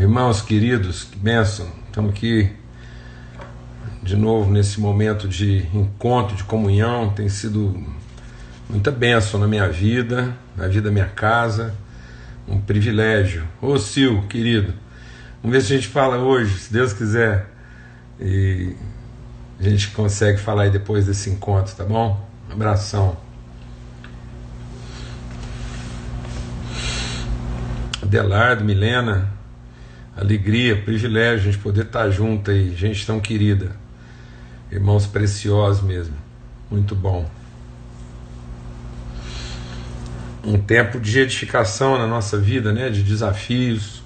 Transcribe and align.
Irmãos 0.00 0.40
queridos, 0.40 1.04
que 1.04 1.18
bênção, 1.18 1.70
estamos 1.84 2.12
aqui 2.12 2.50
de 4.02 4.16
novo 4.16 4.50
nesse 4.50 4.80
momento 4.80 5.28
de 5.28 5.58
encontro, 5.74 6.34
de 6.34 6.42
comunhão, 6.42 7.10
tem 7.10 7.28
sido 7.28 7.86
muita 8.66 8.90
bênção 8.90 9.38
na 9.38 9.46
minha 9.46 9.68
vida, 9.68 10.34
na 10.56 10.66
vida 10.68 10.88
da 10.88 10.90
minha 10.90 11.04
casa, 11.04 11.74
um 12.48 12.58
privilégio. 12.58 13.44
Ô 13.60 13.76
Sil, 13.76 14.24
querido, 14.26 14.72
vamos 15.42 15.54
ver 15.54 15.60
se 15.62 15.74
a 15.74 15.76
gente 15.76 15.88
fala 15.88 16.16
hoje, 16.16 16.58
se 16.58 16.72
Deus 16.72 16.94
quiser, 16.94 17.50
e 18.18 18.74
a 19.58 19.62
gente 19.64 19.90
consegue 19.90 20.40
falar 20.40 20.62
aí 20.62 20.70
depois 20.70 21.04
desse 21.04 21.28
encontro, 21.28 21.76
tá 21.76 21.84
bom? 21.84 22.26
Um 22.48 22.54
abração. 22.54 23.18
Adelardo, 28.00 28.64
Milena, 28.64 29.39
alegria, 30.20 30.76
privilégio 30.76 31.48
a 31.48 31.52
gente 31.52 31.62
poder 31.62 31.86
estar 31.86 32.10
junto 32.10 32.50
aí, 32.50 32.76
gente 32.76 33.06
tão 33.06 33.18
querida, 33.18 33.74
irmãos 34.70 35.06
preciosos 35.06 35.82
mesmo, 35.82 36.14
muito 36.70 36.94
bom. 36.94 37.28
Um 40.44 40.58
tempo 40.58 41.00
de 41.00 41.20
edificação 41.20 41.98
na 41.98 42.06
nossa 42.06 42.38
vida, 42.38 42.72
né? 42.72 42.90
de 42.90 43.02
desafios, 43.02 44.02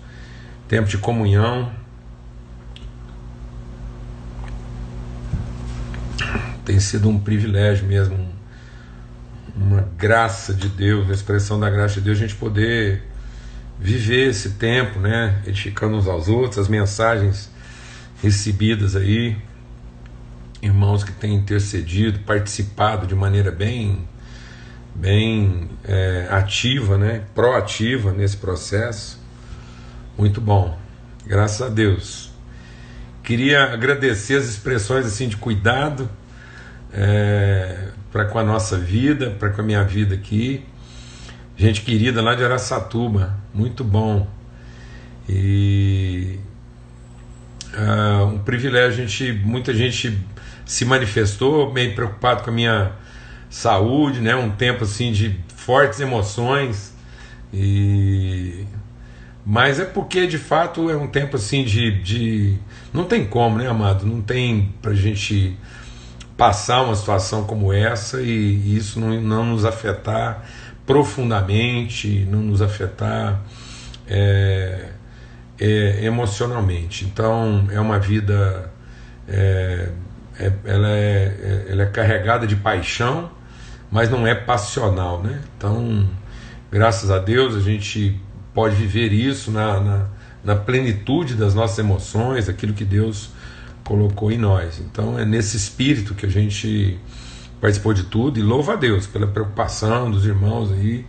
tempo 0.68 0.88
de 0.88 0.98
comunhão. 0.98 1.72
Tem 6.64 6.80
sido 6.80 7.08
um 7.08 7.18
privilégio 7.18 7.86
mesmo, 7.86 8.28
uma 9.54 9.82
graça 9.96 10.54
de 10.54 10.68
Deus, 10.68 11.08
a 11.10 11.12
expressão 11.12 11.60
da 11.60 11.70
graça 11.70 11.94
de 11.96 12.00
Deus, 12.00 12.18
a 12.18 12.20
gente 12.22 12.34
poder 12.34 13.02
viver 13.78 14.30
esse 14.30 14.50
tempo, 14.50 14.98
né, 14.98 15.42
edificando 15.46 15.96
uns 15.96 16.06
aos 16.06 16.28
outros, 16.28 16.58
as 16.58 16.68
mensagens 16.68 17.50
recebidas 18.22 18.96
aí, 18.96 19.36
irmãos 20.62 21.04
que 21.04 21.12
têm 21.12 21.34
intercedido, 21.34 22.20
participado 22.20 23.06
de 23.06 23.14
maneira 23.14 23.50
bem, 23.50 24.08
bem 24.94 25.68
é, 25.84 26.28
ativa, 26.30 26.96
né, 26.96 27.24
proativa 27.34 28.12
nesse 28.12 28.36
processo, 28.36 29.20
muito 30.16 30.40
bom, 30.40 30.78
graças 31.26 31.60
a 31.60 31.68
Deus. 31.68 32.32
Queria 33.22 33.72
agradecer 33.72 34.36
as 34.36 34.44
expressões 34.44 35.06
assim 35.06 35.28
de 35.28 35.36
cuidado 35.36 36.08
é, 36.92 37.88
para 38.12 38.26
com 38.26 38.38
a 38.38 38.44
nossa 38.44 38.78
vida, 38.78 39.30
para 39.30 39.50
com 39.50 39.62
a 39.62 39.64
minha 39.64 39.82
vida 39.82 40.14
aqui 40.14 40.64
gente 41.56 41.82
querida 41.82 42.20
lá 42.22 42.34
de 42.34 42.44
Araçatuba, 42.44 43.38
muito 43.52 43.84
bom. 43.84 44.26
E 45.28 46.38
uh, 47.74 48.26
um 48.26 48.38
privilégio, 48.38 49.04
a 49.04 49.06
gente, 49.06 49.32
muita 49.44 49.72
gente 49.72 50.18
se 50.64 50.84
manifestou, 50.84 51.72
bem 51.72 51.94
preocupado 51.94 52.42
com 52.42 52.50
a 52.50 52.52
minha 52.52 52.92
saúde, 53.48 54.20
né? 54.20 54.34
Um 54.34 54.50
tempo 54.50 54.84
assim 54.84 55.12
de 55.12 55.38
fortes 55.56 56.00
emoções 56.00 56.92
e 57.52 58.66
mas 59.46 59.78
é 59.78 59.84
porque 59.84 60.26
de 60.26 60.38
fato 60.38 60.90
é 60.90 60.96
um 60.96 61.06
tempo 61.06 61.36
assim 61.36 61.64
de, 61.64 62.02
de 62.02 62.58
não 62.92 63.04
tem 63.04 63.26
como, 63.26 63.58
né, 63.58 63.68
amado? 63.68 64.06
Não 64.06 64.22
tem 64.22 64.74
pra 64.80 64.94
gente 64.94 65.56
passar 66.36 66.82
uma 66.82 66.96
situação 66.96 67.44
como 67.44 67.72
essa 67.72 68.20
e, 68.22 68.26
e 68.26 68.76
isso 68.76 68.98
não, 68.98 69.20
não 69.20 69.44
nos 69.44 69.64
afetar 69.64 70.44
profundamente, 70.86 72.26
não 72.30 72.40
nos 72.40 72.60
afetar 72.60 73.40
é, 74.06 74.90
é, 75.58 76.04
emocionalmente. 76.04 77.04
Então 77.04 77.66
é 77.70 77.80
uma 77.80 77.98
vida, 77.98 78.70
é, 79.28 79.88
é 80.38 80.52
ela, 80.64 80.88
é, 80.88 80.92
é, 80.98 81.66
ela 81.70 81.82
é 81.82 81.86
carregada 81.86 82.46
de 82.46 82.56
paixão, 82.56 83.30
mas 83.90 84.10
não 84.10 84.26
é 84.26 84.34
passional, 84.34 85.22
né? 85.22 85.40
Então, 85.56 86.08
graças 86.70 87.10
a 87.10 87.18
Deus 87.18 87.54
a 87.54 87.60
gente 87.60 88.20
pode 88.52 88.74
viver 88.74 89.12
isso 89.12 89.50
na, 89.50 89.80
na, 89.80 90.06
na 90.44 90.56
plenitude 90.56 91.34
das 91.34 91.54
nossas 91.54 91.78
emoções, 91.78 92.48
aquilo 92.48 92.72
que 92.72 92.84
Deus 92.84 93.30
colocou 93.84 94.32
em 94.32 94.38
nós. 94.38 94.80
Então 94.80 95.18
é 95.18 95.24
nesse 95.24 95.56
espírito 95.56 96.14
que 96.14 96.26
a 96.26 96.28
gente 96.28 96.98
participou 97.64 97.94
de 97.94 98.02
tudo 98.02 98.38
e 98.38 98.42
louva 98.42 98.74
a 98.74 98.76
Deus 98.76 99.06
pela 99.06 99.26
preocupação 99.26 100.10
dos 100.10 100.26
irmãos 100.26 100.70
aí 100.70 101.06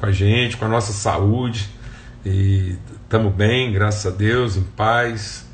com 0.00 0.06
a 0.06 0.10
gente, 0.10 0.56
com 0.56 0.64
a 0.64 0.68
nossa 0.68 0.92
saúde. 0.92 1.68
E 2.26 2.76
estamos 3.00 3.32
bem, 3.32 3.72
graças 3.72 4.12
a 4.12 4.16
Deus, 4.16 4.56
em 4.56 4.64
paz, 4.64 5.46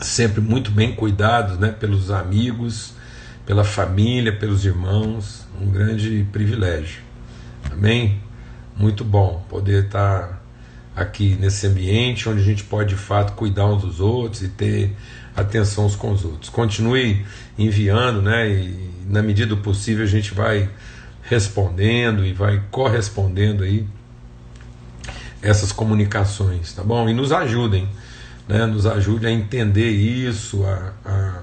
sempre 0.00 0.40
muito 0.40 0.70
bem 0.70 0.94
cuidados 0.94 1.58
né, 1.58 1.70
pelos 1.70 2.10
amigos, 2.10 2.94
pela 3.44 3.64
família, 3.64 4.34
pelos 4.34 4.64
irmãos. 4.64 5.46
Um 5.60 5.70
grande 5.70 6.26
privilégio. 6.32 7.02
Amém? 7.70 8.22
Muito 8.74 9.04
bom 9.04 9.44
poder 9.46 9.84
estar 9.84 10.42
aqui 10.96 11.36
nesse 11.38 11.66
ambiente 11.66 12.30
onde 12.30 12.40
a 12.40 12.44
gente 12.44 12.64
pode 12.64 12.94
de 12.94 12.96
fato 12.96 13.34
cuidar 13.34 13.66
uns 13.66 13.82
dos 13.82 14.00
outros 14.00 14.40
e 14.40 14.48
ter 14.48 14.96
atenção 15.40 15.86
uns 15.86 15.96
com 15.96 16.12
os 16.12 16.24
outros. 16.24 16.50
Continue 16.50 17.24
enviando, 17.58 18.22
né? 18.22 18.48
E 18.48 18.90
na 19.06 19.22
medida 19.22 19.54
do 19.54 19.58
possível 19.58 20.04
a 20.04 20.08
gente 20.08 20.34
vai 20.34 20.68
respondendo 21.22 22.24
e 22.24 22.32
vai 22.32 22.62
correspondendo 22.70 23.62
aí 23.64 23.86
essas 25.42 25.70
comunicações, 25.70 26.72
tá 26.72 26.82
bom? 26.82 27.08
E 27.08 27.14
nos 27.14 27.32
ajudem, 27.32 27.88
né? 28.48 28.66
Nos 28.66 28.86
ajude 28.86 29.26
a 29.26 29.30
entender 29.30 29.90
isso, 29.90 30.64
a, 30.64 30.92
a, 31.04 31.42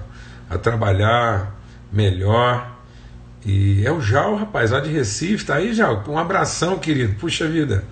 a 0.50 0.58
trabalhar 0.58 1.54
melhor. 1.92 2.76
E 3.44 3.86
é 3.86 3.92
o 3.92 4.00
Jal, 4.00 4.36
rapaz, 4.36 4.72
lá 4.72 4.80
de 4.80 4.90
Recife, 4.90 5.44
tá 5.44 5.54
aí, 5.54 5.72
Jal? 5.72 6.02
Um 6.08 6.18
abração, 6.18 6.78
querido. 6.78 7.14
Puxa 7.14 7.46
vida, 7.48 7.84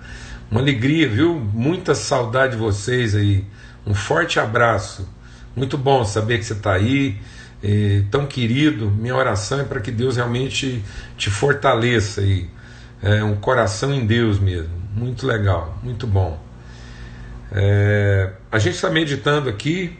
uma 0.51 0.59
alegria, 0.59 1.07
viu? 1.07 1.35
Muita 1.35 1.95
saudade 1.95 2.53
de 2.53 2.59
vocês 2.59 3.15
aí. 3.15 3.45
Um 3.85 3.93
forte 3.93 4.39
abraço. 4.39 5.07
Muito 5.55 5.77
bom 5.77 6.03
saber 6.03 6.37
que 6.39 6.45
você 6.45 6.53
está 6.53 6.73
aí 6.73 7.17
é, 7.63 8.03
tão 8.11 8.25
querido, 8.25 8.91
minha 8.91 9.15
oração 9.15 9.59
é 9.59 9.63
para 9.63 9.79
que 9.79 9.89
Deus 9.89 10.17
realmente 10.17 10.83
te 11.17 11.29
fortaleça 11.29 12.21
aí. 12.21 12.49
É 13.01 13.23
um 13.23 13.35
coração 13.35 13.93
em 13.93 14.05
Deus 14.05 14.39
mesmo. 14.39 14.69
Muito 14.95 15.25
legal, 15.25 15.77
muito 15.83 16.05
bom. 16.05 16.39
É, 17.51 18.31
a 18.51 18.59
gente 18.59 18.75
está 18.75 18.89
meditando 18.89 19.49
aqui 19.49 19.97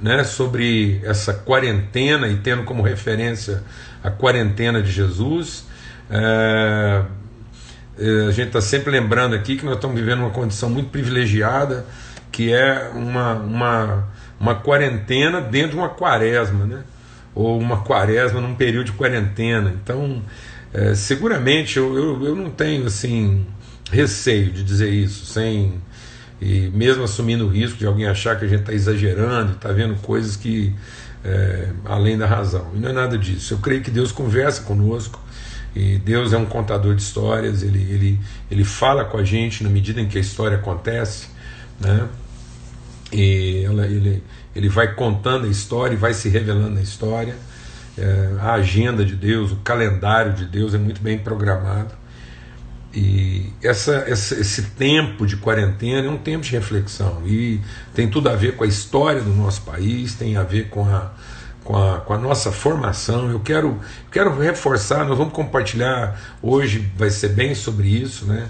né, 0.00 0.24
sobre 0.24 1.00
essa 1.04 1.32
quarentena 1.32 2.28
e 2.28 2.36
tendo 2.36 2.64
como 2.64 2.82
referência 2.82 3.62
a 4.02 4.10
quarentena 4.10 4.82
de 4.82 4.90
Jesus. 4.90 5.66
É, 6.10 7.02
é 7.98 8.26
a 8.28 8.30
gente 8.30 8.48
está 8.48 8.60
sempre 8.60 8.90
lembrando 8.90 9.34
aqui 9.34 9.56
que 9.56 9.64
nós 9.64 9.76
estamos 9.76 9.96
vivendo 9.98 10.20
uma 10.20 10.30
condição 10.30 10.68
muito 10.68 10.90
privilegiada, 10.90 11.86
que 12.32 12.52
é 12.52 12.90
uma, 12.94 13.34
uma, 13.34 14.08
uma 14.38 14.54
quarentena 14.54 15.40
dentro 15.40 15.70
de 15.70 15.76
uma 15.76 15.88
quaresma. 15.88 16.64
Né? 16.64 16.82
ou 17.34 17.58
uma 17.58 17.78
quaresma 17.78 18.40
num 18.40 18.54
período 18.54 18.86
de 18.86 18.92
quarentena. 18.92 19.74
Então, 19.82 20.22
é, 20.72 20.94
seguramente 20.94 21.78
eu, 21.78 21.96
eu, 21.96 22.24
eu, 22.24 22.36
não 22.36 22.50
tenho 22.50 22.86
assim 22.86 23.44
receio 23.90 24.50
de 24.50 24.62
dizer 24.62 24.90
isso, 24.90 25.26
sem 25.26 25.82
e 26.40 26.70
mesmo 26.74 27.04
assumindo 27.04 27.46
o 27.46 27.48
risco 27.48 27.78
de 27.78 27.86
alguém 27.86 28.06
achar 28.06 28.38
que 28.38 28.44
a 28.44 28.48
gente 28.48 28.60
está 28.60 28.72
exagerando, 28.72 29.52
está 29.52 29.72
vendo 29.72 29.94
coisas 30.02 30.36
que 30.36 30.74
é, 31.24 31.70
além 31.84 32.18
da 32.18 32.26
razão. 32.26 32.70
E 32.74 32.78
não 32.78 32.90
é 32.90 32.92
nada 32.92 33.16
disso. 33.16 33.54
Eu 33.54 33.58
creio 33.58 33.80
que 33.80 33.90
Deus 33.90 34.12
conversa 34.12 34.62
conosco. 34.62 35.22
E 35.74 35.98
Deus 35.98 36.32
é 36.32 36.38
um 36.38 36.44
contador 36.44 36.94
de 36.94 37.02
histórias, 37.02 37.64
ele, 37.64 37.82
ele, 37.90 38.20
ele 38.48 38.62
fala 38.62 39.04
com 39.04 39.18
a 39.18 39.24
gente 39.24 39.64
na 39.64 39.68
medida 39.68 40.00
em 40.00 40.06
que 40.06 40.16
a 40.16 40.20
história 40.20 40.56
acontece, 40.56 41.26
né? 41.80 42.06
E 43.14 43.62
ela, 43.64 43.86
ele, 43.86 44.24
ele 44.56 44.68
vai 44.68 44.92
contando 44.92 45.46
a 45.46 45.48
história 45.48 45.94
e 45.94 45.96
vai 45.96 46.12
se 46.12 46.28
revelando 46.28 46.80
a 46.80 46.82
história. 46.82 47.36
É, 47.96 48.30
a 48.40 48.54
agenda 48.54 49.04
de 49.04 49.14
Deus, 49.14 49.52
o 49.52 49.56
calendário 49.56 50.32
de 50.32 50.44
Deus 50.44 50.74
é 50.74 50.78
muito 50.78 51.00
bem 51.00 51.16
programado. 51.16 51.94
E 52.92 53.52
essa, 53.62 54.04
essa, 54.08 54.34
esse 54.34 54.62
tempo 54.70 55.26
de 55.26 55.36
quarentena 55.36 56.08
é 56.08 56.10
um 56.10 56.18
tempo 56.18 56.44
de 56.44 56.50
reflexão 56.52 57.22
e 57.26 57.60
tem 57.92 58.08
tudo 58.08 58.28
a 58.28 58.34
ver 58.36 58.56
com 58.56 58.64
a 58.64 58.66
história 58.66 59.20
do 59.20 59.30
nosso 59.30 59.62
país, 59.62 60.14
tem 60.14 60.36
a 60.36 60.42
ver 60.42 60.68
com 60.68 60.84
a, 60.84 61.12
com 61.62 61.76
a, 61.76 62.00
com 62.00 62.14
a 62.14 62.18
nossa 62.18 62.50
formação. 62.50 63.30
Eu 63.30 63.40
quero, 63.40 63.80
quero 64.10 64.36
reforçar, 64.38 65.04
nós 65.04 65.18
vamos 65.18 65.32
compartilhar 65.32 66.20
hoje, 66.42 66.88
vai 66.96 67.10
ser 67.10 67.30
bem 67.30 67.54
sobre 67.54 67.88
isso, 67.88 68.26
né? 68.26 68.48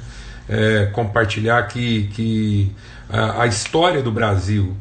É, 0.49 0.87
compartilhar 0.93 1.62
que, 1.69 2.08
que 2.08 2.73
a, 3.08 3.43
a 3.43 3.46
história 3.46 4.02
do 4.02 4.12
Brasil 4.12 4.76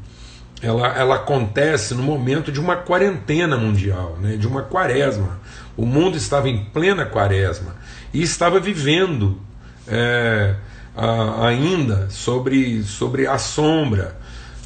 ela, 0.64 0.88
ela 0.98 1.16
acontece 1.16 1.94
no 1.94 2.02
momento 2.02 2.52
de 2.52 2.60
uma 2.60 2.78
quarentena 2.78 3.58
mundial, 3.58 4.18
né, 4.22 4.38
de 4.38 4.48
uma 4.48 4.62
quaresma. 4.62 5.40
O 5.76 5.86
mundo 5.86 6.16
estava 6.16 6.50
em 6.50 6.64
plena 6.66 7.06
quaresma 7.06 7.76
e 8.14 8.22
estava 8.22 8.60
vivendo 8.60 9.42
é, 9.88 10.56
ah, 10.96 11.48
ainda 11.48 12.10
sobre, 12.10 12.82
sobre 12.84 13.28
a 13.28 13.38
sombra, 13.38 14.18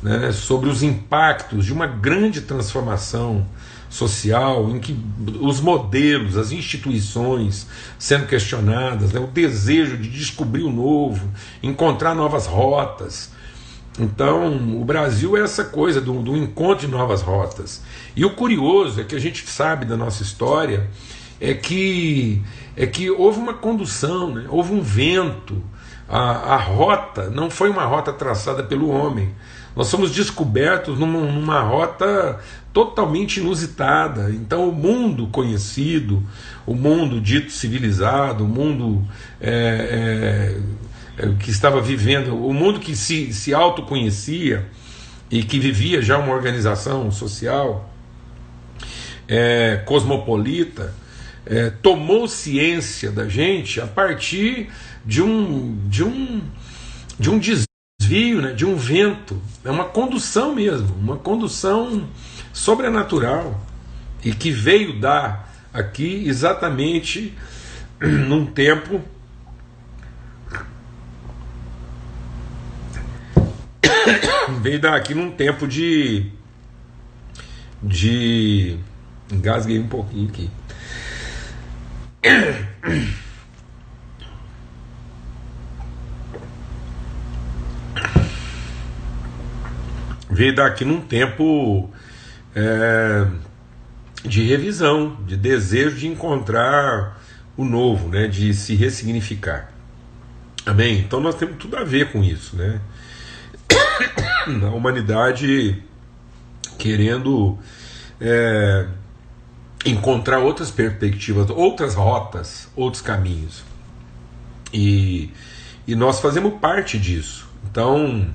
né, 0.04 0.32
sobre 0.32 0.70
os 0.70 0.84
impactos 0.84 1.66
de 1.66 1.74
uma 1.74 1.88
grande 1.88 2.42
transformação 2.42 3.48
social 3.98 4.70
em 4.70 4.80
que 4.80 4.98
os 5.42 5.60
modelos, 5.60 6.38
as 6.38 6.52
instituições 6.52 7.68
sendo 7.98 8.28
questionadas, 8.28 9.12
né, 9.12 9.20
o 9.20 9.28
desejo 9.28 9.98
de 9.98 10.10
descobrir 10.10 10.64
o 10.64 10.72
novo, 10.72 11.28
encontrar 11.64 12.14
novas 12.14 12.46
rotas. 12.46 13.32
Então, 14.00 14.80
o 14.80 14.86
Brasil 14.86 15.36
é 15.36 15.42
essa 15.42 15.64
coisa 15.64 16.00
do, 16.00 16.22
do 16.22 16.38
encontro 16.38 16.86
de 16.86 16.92
novas 16.92 17.24
rotas. 17.24 17.82
E 18.16 18.24
o 18.24 18.36
curioso 18.36 19.02
é 19.02 19.04
que 19.04 19.16
a 19.16 19.20
gente 19.20 19.48
sabe 19.48 19.86
da 19.86 19.98
nossa 19.98 20.22
história 20.22 20.88
é 21.40 21.54
que 21.54 22.42
é 22.76 22.86
que 22.86 23.10
houve 23.10 23.40
uma 23.40 23.56
condução, 23.56 24.36
né? 24.36 24.46
houve 24.50 24.74
um 24.74 24.82
vento. 24.82 25.64
A, 26.08 26.54
a 26.54 26.58
rota 26.58 27.30
não 27.30 27.50
foi 27.50 27.70
uma 27.70 27.86
rota 27.86 28.14
traçada 28.14 28.64
pelo 28.64 28.90
homem. 28.90 29.34
Nós 29.78 29.90
somos 29.90 30.10
descobertos 30.10 30.98
numa, 30.98 31.20
numa 31.20 31.62
rota 31.62 32.40
totalmente 32.74 33.40
inusitada. 33.40 34.32
Então, 34.32 34.68
o 34.68 34.72
mundo 34.72 35.28
conhecido, 35.28 36.24
o 36.66 36.74
mundo 36.74 37.22
dito 37.22 37.52
civilizado, 37.52 38.44
o 38.44 38.48
mundo 38.48 39.08
é, 39.40 40.58
é, 41.20 41.26
é, 41.28 41.34
que 41.36 41.52
estava 41.52 41.80
vivendo, 41.80 42.36
o 42.36 42.52
mundo 42.52 42.80
que 42.80 42.96
se, 42.96 43.32
se 43.32 43.54
autoconhecia 43.54 44.66
e 45.30 45.44
que 45.44 45.60
vivia 45.60 46.02
já 46.02 46.18
uma 46.18 46.34
organização 46.34 47.12
social 47.12 47.94
é, 49.28 49.84
cosmopolita, 49.86 50.92
é, 51.46 51.70
tomou 51.70 52.28
ciência 52.28 53.12
da 53.12 53.30
gente 53.30 53.80
a 53.80 53.86
partir 53.86 54.70
de 55.06 55.22
um, 55.22 55.78
de 55.88 56.04
um, 56.04 56.42
de 57.20 57.30
um 57.30 57.38
desvio, 57.38 57.67
né, 58.08 58.54
de 58.54 58.66
um 58.66 58.76
vento. 58.76 59.42
É 59.64 59.72
uma 59.72 59.86
condução 59.86 60.56
mesmo, 60.56 60.96
uma 60.96 61.18
condução 61.18 62.08
sobrenatural 62.54 63.60
e 64.24 64.34
que 64.34 64.52
veio 64.52 65.00
dar 65.00 65.54
aqui 65.74 66.28
exatamente 66.28 67.34
num 68.02 68.46
tempo 68.46 69.02
veio 74.62 74.80
dar 74.80 74.96
aqui 74.96 75.14
num 75.14 75.32
tempo 75.32 75.68
de 75.68 76.32
de 77.84 78.80
engasguei 79.32 79.78
um 79.80 79.88
pouquinho 79.88 80.30
aqui 80.30 80.50
veio 90.38 90.54
daqui 90.54 90.86
num 90.86 91.02
tempo 91.02 91.90
é, 92.56 93.26
de 94.24 94.44
revisão, 94.44 95.18
de 95.26 95.36
desejo 95.36 95.98
de 95.98 96.08
encontrar 96.08 97.20
o 97.58 97.66
novo, 97.66 98.08
né, 98.10 98.28
de 98.28 98.54
se 98.54 98.76
ressignificar. 98.76 99.74
Amém? 100.64 101.00
Então 101.00 101.20
nós 101.20 101.34
temos 101.34 101.58
tudo 101.58 101.76
a 101.76 101.84
ver 101.84 102.12
com 102.12 102.24
isso, 102.24 102.56
né? 102.56 102.80
A 104.64 104.70
humanidade 104.70 105.84
querendo 106.78 107.58
é, 108.22 108.86
encontrar 109.86 110.38
outras 110.38 110.70
perspectivas, 110.70 111.50
outras 111.50 111.96
rotas, 111.96 112.70
outros 112.76 113.02
caminhos. 113.02 113.64
E, 114.72 115.32
e 115.88 115.96
nós 115.96 116.20
fazemos 116.20 116.54
parte 116.60 117.00
disso. 117.00 117.50
Então 117.70 118.30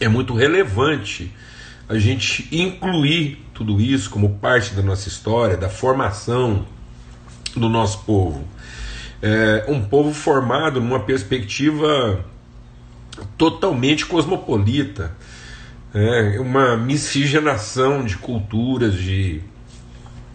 é 0.00 0.08
muito 0.08 0.34
relevante 0.34 1.32
a 1.88 1.98
gente 1.98 2.48
incluir 2.50 3.44
tudo 3.54 3.80
isso 3.80 4.10
como 4.10 4.38
parte 4.38 4.74
da 4.74 4.82
nossa 4.82 5.08
história, 5.08 5.56
da 5.56 5.68
formação 5.68 6.66
do 7.54 7.68
nosso 7.68 8.04
povo. 8.04 8.44
É 9.22 9.66
um 9.68 9.82
povo 9.82 10.12
formado 10.12 10.80
numa 10.80 11.00
perspectiva 11.00 12.24
totalmente 13.36 14.06
cosmopolita, 14.06 15.14
é 15.92 16.40
uma 16.40 16.76
miscigenação 16.76 18.04
de 18.04 18.16
culturas, 18.16 18.94
de 18.94 19.42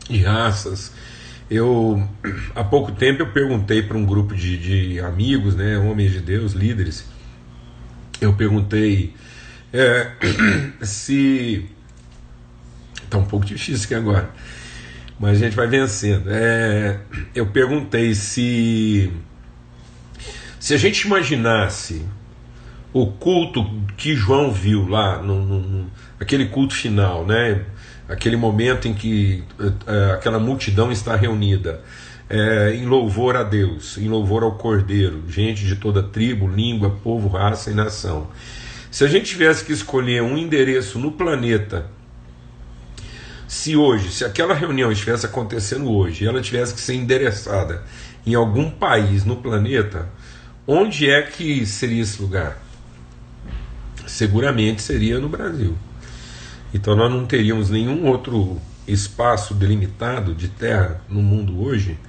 de 0.09 0.19
raças. 0.23 0.91
Eu 1.49 2.07
há 2.55 2.63
pouco 2.63 2.91
tempo 2.91 3.21
eu 3.21 3.31
perguntei 3.31 3.81
para 3.81 3.97
um 3.97 4.05
grupo 4.05 4.35
de, 4.35 4.57
de, 4.57 4.99
amigos, 4.99 5.55
né, 5.55 5.77
homens 5.77 6.11
de 6.11 6.19
Deus, 6.19 6.53
líderes. 6.53 7.05
Eu 8.19 8.33
perguntei 8.33 9.13
é, 9.75 10.11
se 10.85 11.65
está 13.03 13.17
um 13.17 13.25
pouco 13.25 13.45
difícil 13.45 13.85
aqui 13.85 13.95
agora, 13.95 14.29
mas 15.19 15.37
a 15.37 15.45
gente 15.45 15.55
vai 15.55 15.67
vencendo. 15.67 16.29
É, 16.29 16.99
eu 17.33 17.47
perguntei 17.47 18.13
se 18.15 19.11
se 20.59 20.73
a 20.73 20.77
gente 20.77 21.01
imaginasse 21.01 22.03
o 22.91 23.07
culto 23.07 23.63
que 23.97 24.15
João 24.15 24.51
viu 24.51 24.87
lá 24.87 25.21
no, 25.21 25.45
no, 25.45 25.59
no 25.59 25.91
aquele 26.19 26.47
culto 26.47 26.73
final, 26.73 27.25
né? 27.25 27.65
aquele 28.07 28.35
momento 28.35 28.87
em 28.87 28.93
que 28.93 29.43
uh, 29.59 30.13
aquela 30.13 30.39
multidão 30.39 30.91
está 30.91 31.15
reunida 31.15 31.81
é, 32.29 32.73
em 32.75 32.85
louvor 32.85 33.35
a 33.35 33.43
Deus, 33.43 33.97
em 33.97 34.07
louvor 34.07 34.43
ao 34.43 34.53
Cordeiro, 34.53 35.23
gente 35.27 35.63
de 35.63 35.75
toda 35.75 36.01
tribo, 36.01 36.47
língua, 36.47 36.89
povo, 37.03 37.27
raça 37.27 37.69
e 37.69 37.73
nação. 37.73 38.27
Se 38.95 39.03
a 39.03 39.09
gente 39.09 39.25
tivesse 39.25 39.65
que 39.65 39.73
escolher 39.73 40.23
um 40.23 40.37
endereço 40.37 40.97
no 40.97 41.11
planeta, 41.11 41.85
se 43.45 43.75
hoje, 43.75 44.09
se 44.09 44.23
aquela 44.23 44.53
reunião 44.53 44.89
estivesse 44.89 45.25
acontecendo 45.25 45.91
hoje, 45.91 46.23
e 46.23 46.27
ela 46.29 46.41
tivesse 46.41 46.73
que 46.73 46.79
ser 46.79 46.93
endereçada 46.93 47.83
em 48.25 48.35
algum 48.35 48.69
país 48.69 49.25
no 49.25 49.35
planeta, 49.35 50.07
onde 50.65 51.09
é 51.09 51.21
que 51.21 51.65
seria 51.65 52.03
esse 52.03 52.21
lugar? 52.21 52.57
Seguramente 54.07 54.81
seria 54.81 55.19
no 55.19 55.27
Brasil. 55.27 55.77
Então 56.73 56.95
nós 56.95 57.11
não 57.11 57.25
teríamos 57.25 57.69
nenhum 57.69 58.05
outro 58.05 58.61
espaço 58.87 59.53
delimitado 59.53 60.33
de 60.33 60.47
terra 60.47 61.01
no 61.09 61.21
mundo 61.21 61.61
hoje 61.61 61.99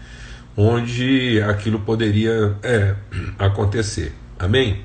onde 0.57 1.43
aquilo 1.43 1.81
poderia 1.81 2.57
é, 2.63 2.95
acontecer. 3.41 4.13
Amém? 4.39 4.85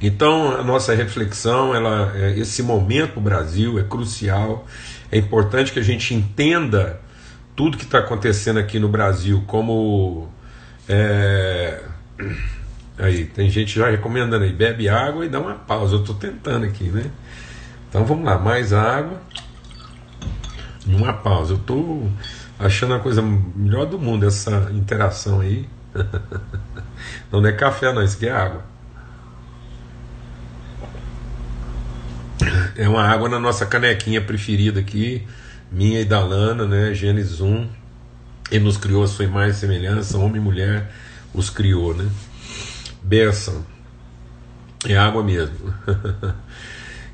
Então 0.00 0.52
a 0.52 0.62
nossa 0.62 0.94
reflexão, 0.94 1.74
ela, 1.74 2.12
é, 2.16 2.38
esse 2.38 2.62
momento 2.62 3.12
para 3.12 3.20
o 3.20 3.22
Brasil 3.22 3.78
é 3.78 3.82
crucial. 3.82 4.66
É 5.12 5.18
importante 5.18 5.72
que 5.72 5.78
a 5.78 5.82
gente 5.82 6.14
entenda 6.14 7.00
tudo 7.54 7.76
que 7.76 7.84
está 7.84 7.98
acontecendo 7.98 8.58
aqui 8.58 8.78
no 8.78 8.88
Brasil 8.88 9.44
como 9.46 10.28
é, 10.88 11.82
aí 12.98 13.26
tem 13.26 13.50
gente 13.50 13.78
já 13.78 13.90
recomendando 13.90 14.44
aí 14.44 14.52
bebe 14.52 14.88
água 14.88 15.24
e 15.24 15.28
dá 15.28 15.38
uma 15.38 15.54
pausa. 15.54 15.94
Eu 15.94 16.00
estou 16.00 16.14
tentando 16.14 16.66
aqui, 16.66 16.84
né? 16.84 17.10
Então 17.88 18.04
vamos 18.04 18.24
lá, 18.24 18.38
mais 18.38 18.72
água 18.72 19.20
e 20.86 20.94
uma 20.94 21.12
pausa. 21.12 21.52
Eu 21.52 21.58
estou 21.58 22.10
achando 22.58 22.94
a 22.94 23.00
coisa 23.00 23.22
melhor 23.22 23.86
do 23.86 23.98
mundo 23.98 24.26
essa 24.26 24.70
interação 24.72 25.40
aí. 25.40 25.68
Não 27.32 27.44
é 27.46 27.52
café, 27.52 27.92
não, 27.92 28.02
isso 28.02 28.16
aqui 28.16 28.26
é 28.26 28.32
água. 28.32 28.69
É 32.76 32.88
uma 32.88 33.02
água 33.02 33.28
na 33.28 33.38
nossa 33.38 33.66
canequinha 33.66 34.20
preferida 34.20 34.80
aqui, 34.80 35.26
minha 35.70 36.00
e 36.00 36.04
da 36.04 36.20
Lana, 36.20 36.66
né? 36.66 36.94
Gênesis 36.94 37.40
1. 37.40 37.68
Ele 38.50 38.64
nos 38.64 38.76
criou 38.76 39.04
a 39.04 39.08
sua 39.08 39.24
imagem 39.24 39.50
e 39.50 39.54
semelhança, 39.54 40.18
homem 40.18 40.36
e 40.36 40.44
mulher 40.44 40.90
os 41.32 41.50
criou, 41.50 41.94
né? 41.94 42.08
Benção. 43.02 43.64
É 44.86 44.96
água 44.96 45.22
mesmo. 45.22 45.74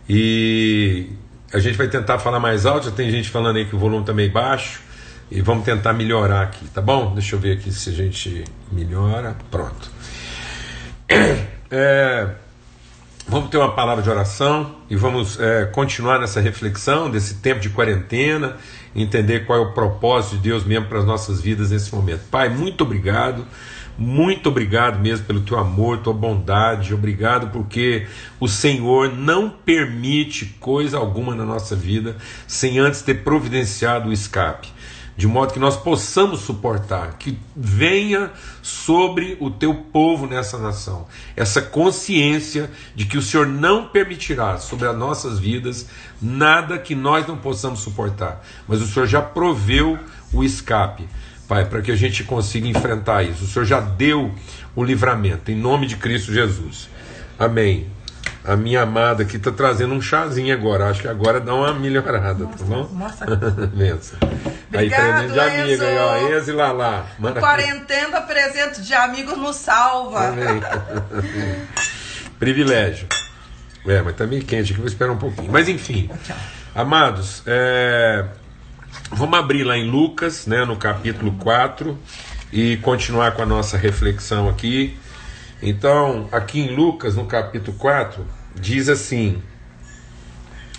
E 0.08 1.08
a 1.52 1.58
gente 1.58 1.76
vai 1.76 1.88
tentar 1.88 2.20
falar 2.20 2.38
mais 2.38 2.64
alto, 2.64 2.86
já 2.86 2.92
tem 2.92 3.10
gente 3.10 3.28
falando 3.28 3.56
aí 3.56 3.64
que 3.64 3.74
o 3.74 3.78
volume 3.78 4.02
está 4.02 4.12
meio 4.12 4.30
baixo. 4.30 4.80
E 5.28 5.40
vamos 5.40 5.64
tentar 5.64 5.92
melhorar 5.92 6.42
aqui, 6.42 6.64
tá 6.68 6.80
bom? 6.80 7.12
Deixa 7.12 7.34
eu 7.34 7.40
ver 7.40 7.58
aqui 7.58 7.72
se 7.72 7.90
a 7.90 7.92
gente 7.92 8.44
melhora. 8.70 9.36
Pronto. 9.50 9.90
É, 11.68 12.30
vamos 13.28 13.50
ter 13.50 13.58
uma 13.58 13.72
palavra 13.72 14.02
de 14.02 14.10
oração 14.10 14.76
e 14.88 14.96
vamos 14.96 15.38
é, 15.38 15.66
continuar 15.66 16.18
nessa 16.18 16.40
reflexão 16.40 17.10
desse 17.10 17.34
tempo 17.36 17.60
de 17.60 17.70
quarentena, 17.70 18.56
entender 18.94 19.46
qual 19.46 19.58
é 19.58 19.62
o 19.62 19.72
propósito 19.72 20.36
de 20.36 20.42
Deus 20.42 20.64
mesmo 20.64 20.86
para 20.86 20.98
as 20.98 21.04
nossas 21.04 21.40
vidas 21.40 21.70
nesse 21.70 21.94
momento. 21.94 22.22
Pai, 22.30 22.48
muito 22.48 22.82
obrigado 22.82 23.46
muito 23.98 24.50
obrigado 24.50 25.00
mesmo 25.00 25.24
pelo 25.24 25.40
teu 25.40 25.58
amor, 25.58 25.98
tua 25.98 26.12
bondade. 26.12 26.92
Obrigado 26.92 27.48
porque 27.48 28.06
o 28.38 28.46
Senhor 28.46 29.10
não 29.14 29.48
permite 29.48 30.44
coisa 30.60 30.98
alguma 30.98 31.34
na 31.34 31.44
nossa 31.44 31.74
vida 31.74 32.16
sem 32.46 32.78
antes 32.78 33.00
ter 33.00 33.22
providenciado 33.24 34.10
o 34.10 34.12
escape. 34.12 34.68
De 35.16 35.26
modo 35.26 35.52
que 35.52 35.58
nós 35.58 35.76
possamos 35.76 36.40
suportar, 36.40 37.14
que 37.18 37.38
venha 37.56 38.30
sobre 38.62 39.36
o 39.40 39.50
teu 39.50 39.74
povo 39.74 40.26
nessa 40.26 40.58
nação, 40.58 41.06
essa 41.34 41.62
consciência 41.62 42.70
de 42.94 43.06
que 43.06 43.16
o 43.16 43.22
Senhor 43.22 43.46
não 43.46 43.88
permitirá 43.88 44.58
sobre 44.58 44.86
as 44.86 44.96
nossas 44.96 45.38
vidas 45.38 45.88
nada 46.20 46.78
que 46.78 46.94
nós 46.94 47.26
não 47.26 47.38
possamos 47.38 47.80
suportar, 47.80 48.44
mas 48.68 48.82
o 48.82 48.86
Senhor 48.86 49.06
já 49.06 49.22
proveu 49.22 49.98
o 50.32 50.44
escape, 50.44 51.08
Pai, 51.48 51.64
para 51.64 51.80
que 51.80 51.92
a 51.92 51.96
gente 51.96 52.24
consiga 52.24 52.66
enfrentar 52.66 53.22
isso. 53.22 53.44
O 53.44 53.46
Senhor 53.46 53.64
já 53.64 53.80
deu 53.80 54.34
o 54.74 54.82
livramento, 54.82 55.50
em 55.50 55.54
nome 55.54 55.86
de 55.86 55.96
Cristo 55.96 56.32
Jesus. 56.32 56.88
Amém 57.38 57.95
a 58.46 58.56
minha 58.56 58.82
amada 58.82 59.24
aqui 59.24 59.36
está 59.36 59.50
trazendo 59.50 59.92
um 59.92 60.00
chazinho 60.00 60.54
agora. 60.54 60.88
Acho 60.88 61.02
que 61.02 61.08
agora 61.08 61.40
dá 61.40 61.52
uma 61.52 61.74
melhorada, 61.74 62.46
tá 62.46 62.64
bom? 62.64 62.88
Mostra. 62.92 63.34
Benção. 63.74 64.18
aí, 64.72 64.88
presente 64.88 65.32
de 65.32 65.40
amigo 65.40 65.82
aí, 65.82 65.98
ó. 65.98 66.38
Enzo 66.38 66.50
e 66.50 66.54
Lalá. 66.54 67.06
Quarentena, 67.40 68.20
presente 68.20 68.82
de 68.82 68.94
amigos 68.94 69.36
nos 69.36 69.56
salva. 69.56 70.32
Privilégio. 72.38 73.08
É, 73.84 74.02
mas 74.02 74.14
tá 74.14 74.26
meio 74.26 74.44
quente 74.44 74.72
aqui, 74.72 74.80
vou 74.80 74.88
esperar 74.88 75.12
um 75.12 75.18
pouquinho. 75.18 75.50
Mas 75.50 75.68
enfim, 75.68 76.10
amados, 76.74 77.42
é... 77.46 78.24
vamos 79.12 79.38
abrir 79.38 79.62
lá 79.62 79.76
em 79.76 79.88
Lucas, 79.88 80.46
né, 80.46 80.64
no 80.64 80.76
capítulo 80.76 81.32
4, 81.38 81.96
e 82.52 82.78
continuar 82.78 83.32
com 83.32 83.42
a 83.42 83.46
nossa 83.46 83.76
reflexão 83.76 84.48
aqui. 84.48 84.96
Então, 85.62 86.28
aqui 86.32 86.60
em 86.60 86.74
Lucas, 86.74 87.14
no 87.14 87.26
capítulo 87.26 87.76
4, 87.78 88.26
diz 88.60 88.88
assim: 88.88 89.42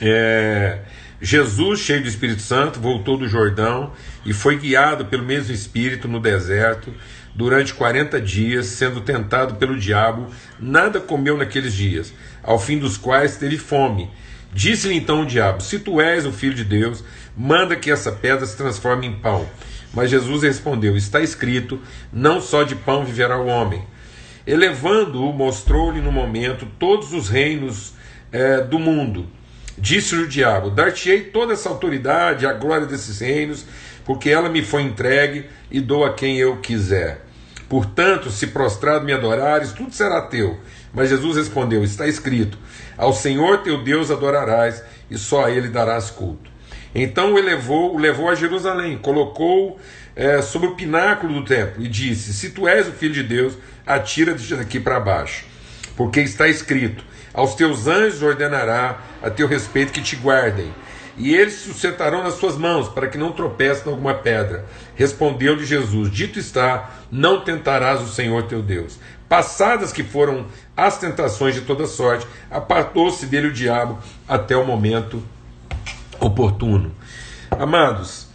é, 0.01 0.79
Jesus, 1.22 1.79
cheio 1.79 2.01
do 2.01 2.07
Espírito 2.07 2.41
Santo, 2.41 2.79
voltou 2.79 3.17
do 3.17 3.27
Jordão 3.27 3.91
e 4.25 4.34
foi 4.34 4.57
guiado 4.57 5.05
pelo 5.05 5.24
mesmo 5.24 5.53
Espírito 5.53 6.07
no 6.07 6.19
deserto 6.19 6.93
durante 7.34 7.74
40 7.74 8.19
dias, 8.22 8.67
sendo 8.67 9.01
tentado 9.01 9.55
pelo 9.55 9.77
diabo. 9.77 10.27
Nada 10.60 11.00
comeu 11.00 11.38
naqueles 11.38 11.74
dias, 11.74 12.13
ao 12.43 12.60
fim 12.60 12.77
dos 12.77 12.98
quais 12.98 13.38
teve 13.38 13.57
fome. 13.57 14.10
Disse-lhe 14.53 14.96
então 14.96 15.22
o 15.22 15.25
diabo: 15.25 15.62
Se 15.62 15.79
tu 15.79 16.00
és 16.00 16.25
o 16.25 16.31
filho 16.31 16.53
de 16.53 16.63
Deus, 16.63 17.03
manda 17.36 17.75
que 17.75 17.91
essa 17.91 18.12
pedra 18.12 18.46
se 18.46 18.57
transforme 18.57 19.07
em 19.07 19.13
pão. 19.13 19.48
Mas 19.93 20.10
Jesus 20.10 20.43
respondeu: 20.43 20.96
Está 20.96 21.22
escrito: 21.22 21.79
Não 22.13 22.39
só 22.39 22.63
de 22.63 22.75
pão 22.75 23.03
viverá 23.03 23.38
o 23.38 23.48
homem 23.48 23.84
Elevando-o, 24.47 25.33
mostrou-lhe 25.33 25.99
no 25.99 26.09
momento 26.09 26.65
todos 26.79 27.11
os 27.11 27.27
reinos 27.27 27.93
é, 28.31 28.61
do 28.61 28.79
mundo. 28.79 29.27
Disse-lhe 29.77 30.23
o 30.23 30.27
diabo: 30.27 30.69
Dar-te-ei 30.69 31.25
toda 31.25 31.51
essa 31.51 31.67
autoridade, 31.67 32.47
a 32.47 32.53
glória 32.53 32.87
desses 32.87 33.19
reinos, 33.19 33.65
porque 34.05 34.29
ela 34.29 34.47
me 34.47 34.63
foi 34.63 34.83
entregue 34.83 35.47
e 35.69 35.81
dou 35.81 36.05
a 36.05 36.13
quem 36.13 36.37
eu 36.37 36.57
quiser. 36.61 37.25
Portanto, 37.67 38.29
se 38.29 38.47
prostrado 38.47 39.03
me 39.03 39.11
adorares, 39.11 39.73
tudo 39.73 39.93
será 39.93 40.21
teu. 40.21 40.57
Mas 40.93 41.09
Jesus 41.09 41.35
respondeu: 41.35 41.83
Está 41.83 42.07
escrito: 42.07 42.57
Ao 42.97 43.11
Senhor 43.11 43.63
teu 43.63 43.83
Deus 43.83 44.09
adorarás, 44.09 44.81
e 45.11 45.17
só 45.17 45.45
a 45.45 45.51
ele 45.51 45.67
darás 45.67 46.09
culto. 46.09 46.49
Então 46.94 47.34
o 47.34 47.39
elevou, 47.39 47.96
o 47.96 47.98
levou 47.98 48.29
a 48.29 48.36
Jerusalém, 48.36 48.98
colocou 48.98 49.79
é, 50.15 50.41
sobre 50.41 50.70
o 50.70 50.75
pináculo 50.75 51.34
do 51.36 51.46
templo 51.46 51.84
e 51.84 51.88
disse: 51.88 52.34
Se 52.34 52.50
tu 52.50 52.67
és 52.67 52.88
o 52.88 52.91
filho 52.91 53.13
de 53.13 53.24
Deus, 53.24 53.58
atira-te 53.86 54.56
daqui 54.56 54.79
para 54.79 55.00
baixo, 55.00 55.46
porque 55.96 56.22
está 56.22 56.48
escrito: 56.48 57.03
Aos 57.34 57.56
teus 57.56 57.88
anjos 57.88 58.24
ordenará 58.24 59.00
a 59.22 59.29
teu 59.29 59.48
respeito 59.48 59.91
que 59.91 60.01
te 60.01 60.15
guardem, 60.15 60.74
e 61.15 61.36
eles 61.36 61.53
sustentarão 61.53 62.24
nas 62.24 62.34
suas 62.34 62.58
mãos, 62.58 62.89
para 62.89 63.08
que 63.08 63.17
não 63.17 63.32
tropece 63.32 63.88
em 63.88 63.91
alguma 63.91 64.15
pedra. 64.15 64.65
Respondeu-lhe 64.96 65.65
Jesus: 65.65 66.10
Dito 66.10 66.39
está, 66.39 66.89
não 67.12 67.41
tentarás 67.41 68.01
o 68.01 68.08
Senhor 68.08 68.44
teu 68.44 68.63
Deus. 68.63 68.98
Passadas 69.29 69.91
que 69.91 70.03
foram 70.03 70.48
as 70.75 70.98
tentações 70.98 71.53
de 71.53 71.62
toda 71.62 71.86
sorte, 71.86 72.25
apartou-se 72.50 73.25
dele 73.25 73.48
o 73.48 73.53
diabo 73.53 74.00
até 74.27 74.56
o 74.56 74.65
momento 74.65 75.22
oportuno. 76.19 76.93
Amados, 77.51 78.27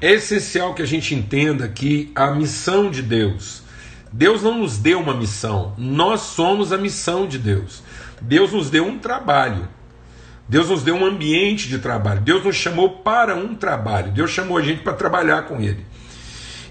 é 0.00 0.12
essencial 0.12 0.74
que 0.74 0.82
a 0.82 0.86
gente 0.86 1.14
entenda 1.14 1.68
que 1.68 2.10
a 2.14 2.30
missão 2.30 2.90
de 2.90 3.02
Deus, 3.02 3.62
Deus 4.12 4.42
não 4.42 4.58
nos 4.58 4.78
deu 4.78 5.00
uma 5.00 5.14
missão, 5.14 5.74
nós 5.76 6.20
somos 6.20 6.72
a 6.72 6.78
missão 6.78 7.26
de 7.26 7.38
Deus. 7.38 7.82
Deus 8.20 8.52
nos 8.52 8.70
deu 8.70 8.86
um 8.86 8.98
trabalho. 8.98 9.68
Deus 10.48 10.68
nos 10.68 10.82
deu 10.82 10.94
um 10.94 11.04
ambiente 11.04 11.68
de 11.68 11.78
trabalho. 11.78 12.20
Deus 12.20 12.44
nos 12.44 12.56
chamou 12.56 12.90
para 12.98 13.34
um 13.34 13.54
trabalho. 13.54 14.12
Deus 14.12 14.30
chamou 14.30 14.56
a 14.56 14.62
gente 14.62 14.82
para 14.82 14.92
trabalhar 14.92 15.42
com 15.42 15.60
Ele. 15.60 15.84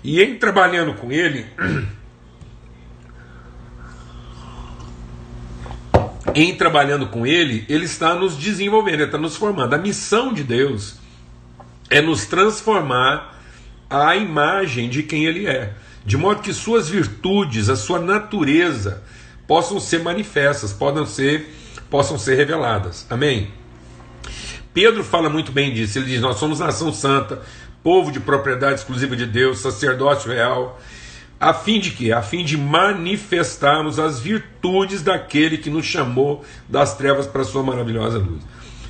E 0.03 0.21
em 0.21 0.37
trabalhando 0.37 0.93
com 0.93 1.11
Ele, 1.11 1.45
em 6.33 6.55
trabalhando 6.55 7.07
com 7.07 7.25
Ele, 7.25 7.65
Ele 7.69 7.85
está 7.85 8.15
nos 8.15 8.37
desenvolvendo, 8.37 8.95
Ele 8.95 9.03
está 9.05 9.17
nos 9.17 9.35
formando. 9.35 9.73
A 9.73 9.77
missão 9.77 10.33
de 10.33 10.43
Deus 10.43 10.95
é 11.89 12.01
nos 12.01 12.25
transformar 12.25 13.39
à 13.89 14.15
imagem 14.15 14.89
de 14.89 15.03
quem 15.03 15.25
Ele 15.25 15.45
é, 15.45 15.73
de 16.05 16.17
modo 16.17 16.41
que 16.41 16.53
suas 16.53 16.89
virtudes, 16.89 17.69
a 17.69 17.75
sua 17.75 17.99
natureza 17.99 19.03
possam 19.47 19.79
ser 19.79 20.01
manifestas, 20.01 20.73
possam 20.73 21.05
ser, 21.05 21.53
possam 21.89 22.17
ser 22.17 22.35
reveladas. 22.35 23.05
Amém? 23.09 23.51
Pedro 24.73 25.03
fala 25.03 25.29
muito 25.29 25.51
bem 25.51 25.73
disso. 25.73 25.97
Ele 25.97 26.07
diz: 26.07 26.21
Nós 26.21 26.37
somos 26.37 26.59
nação 26.59 26.91
santa, 26.91 27.41
povo 27.81 28.11
de 28.11 28.19
propriedade 28.19 28.79
exclusiva 28.79 29.15
de 29.15 29.25
Deus, 29.25 29.59
sacerdócio 29.59 30.31
real, 30.31 30.81
a 31.39 31.53
fim 31.53 31.79
de 31.79 31.91
quê? 31.91 32.11
A 32.11 32.21
fim 32.21 32.43
de 32.43 32.57
manifestarmos 32.57 33.99
as 33.99 34.19
virtudes 34.19 35.01
daquele 35.01 35.57
que 35.57 35.69
nos 35.69 35.85
chamou 35.85 36.43
das 36.67 36.95
trevas 36.95 37.27
para 37.27 37.41
a 37.41 37.45
sua 37.45 37.61
maravilhosa 37.61 38.17
luz. 38.19 38.41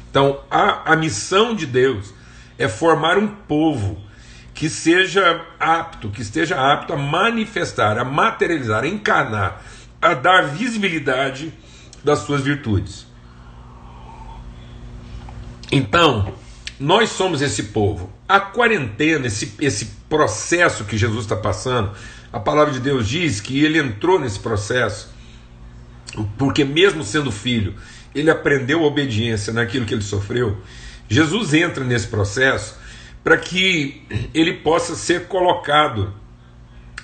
Então, 0.09 0.39
a, 0.49 0.93
a 0.93 0.95
missão 0.95 1.55
de 1.55 1.65
Deus 1.65 2.13
é 2.57 2.67
formar 2.67 3.17
um 3.17 3.27
povo 3.27 4.01
que 4.53 4.69
seja 4.69 5.45
apto, 5.59 6.09
que 6.09 6.21
esteja 6.21 6.55
apto 6.55 6.93
a 6.93 6.97
manifestar, 6.97 7.97
a 7.97 8.05
materializar, 8.05 8.83
a 8.83 8.87
encarnar, 8.87 9.61
a 10.01 10.13
dar 10.13 10.43
visibilidade 10.43 11.51
das 12.03 12.19
suas 12.19 12.41
virtudes. 12.41 13.05
Então, 15.71 16.33
nós 16.79 17.09
somos 17.09 17.41
esse 17.41 17.63
povo. 17.63 18.13
A 18.27 18.39
quarentena, 18.39 19.27
esse, 19.27 19.53
esse 19.59 19.85
processo 20.07 20.85
que 20.85 20.97
Jesus 20.97 21.25
está 21.25 21.35
passando, 21.35 21.91
a 22.35 22.39
palavra 22.41 22.73
de 22.73 22.81
Deus 22.81 23.07
diz 23.07 23.39
que 23.39 23.63
ele 23.63 23.79
entrou 23.79 24.19
nesse 24.19 24.37
processo, 24.39 25.09
porque, 26.37 26.65
mesmo 26.65 27.01
sendo 27.01 27.31
filho, 27.31 27.75
ele 28.13 28.29
aprendeu 28.29 28.83
obediência 28.83 29.53
naquilo 29.53 29.85
que 29.85 29.93
ele 29.93 30.01
sofreu. 30.01 30.57
Jesus 31.07 31.53
entra 31.53 31.85
nesse 31.85 32.07
processo 32.07 32.77
para 33.23 33.37
que 33.37 34.05
ele 34.33 34.51
possa 34.51 34.95
ser 34.95 35.27
colocado 35.29 36.13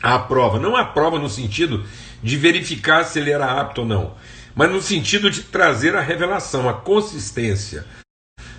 à 0.03 0.19
prova. 0.19 0.59
Não 0.59 0.75
à 0.75 0.83
prova 0.83 1.17
no 1.17 1.29
sentido 1.29 1.85
de 2.21 2.35
verificar 2.35 3.05
se 3.05 3.17
ele 3.17 3.31
era 3.31 3.57
apto 3.57 3.81
ou 3.81 3.87
não, 3.87 4.15
mas 4.53 4.69
no 4.69 4.81
sentido 4.81 5.31
de 5.31 5.43
trazer 5.43 5.95
a 5.95 6.01
revelação, 6.01 6.67
a 6.67 6.73
consistência, 6.73 7.85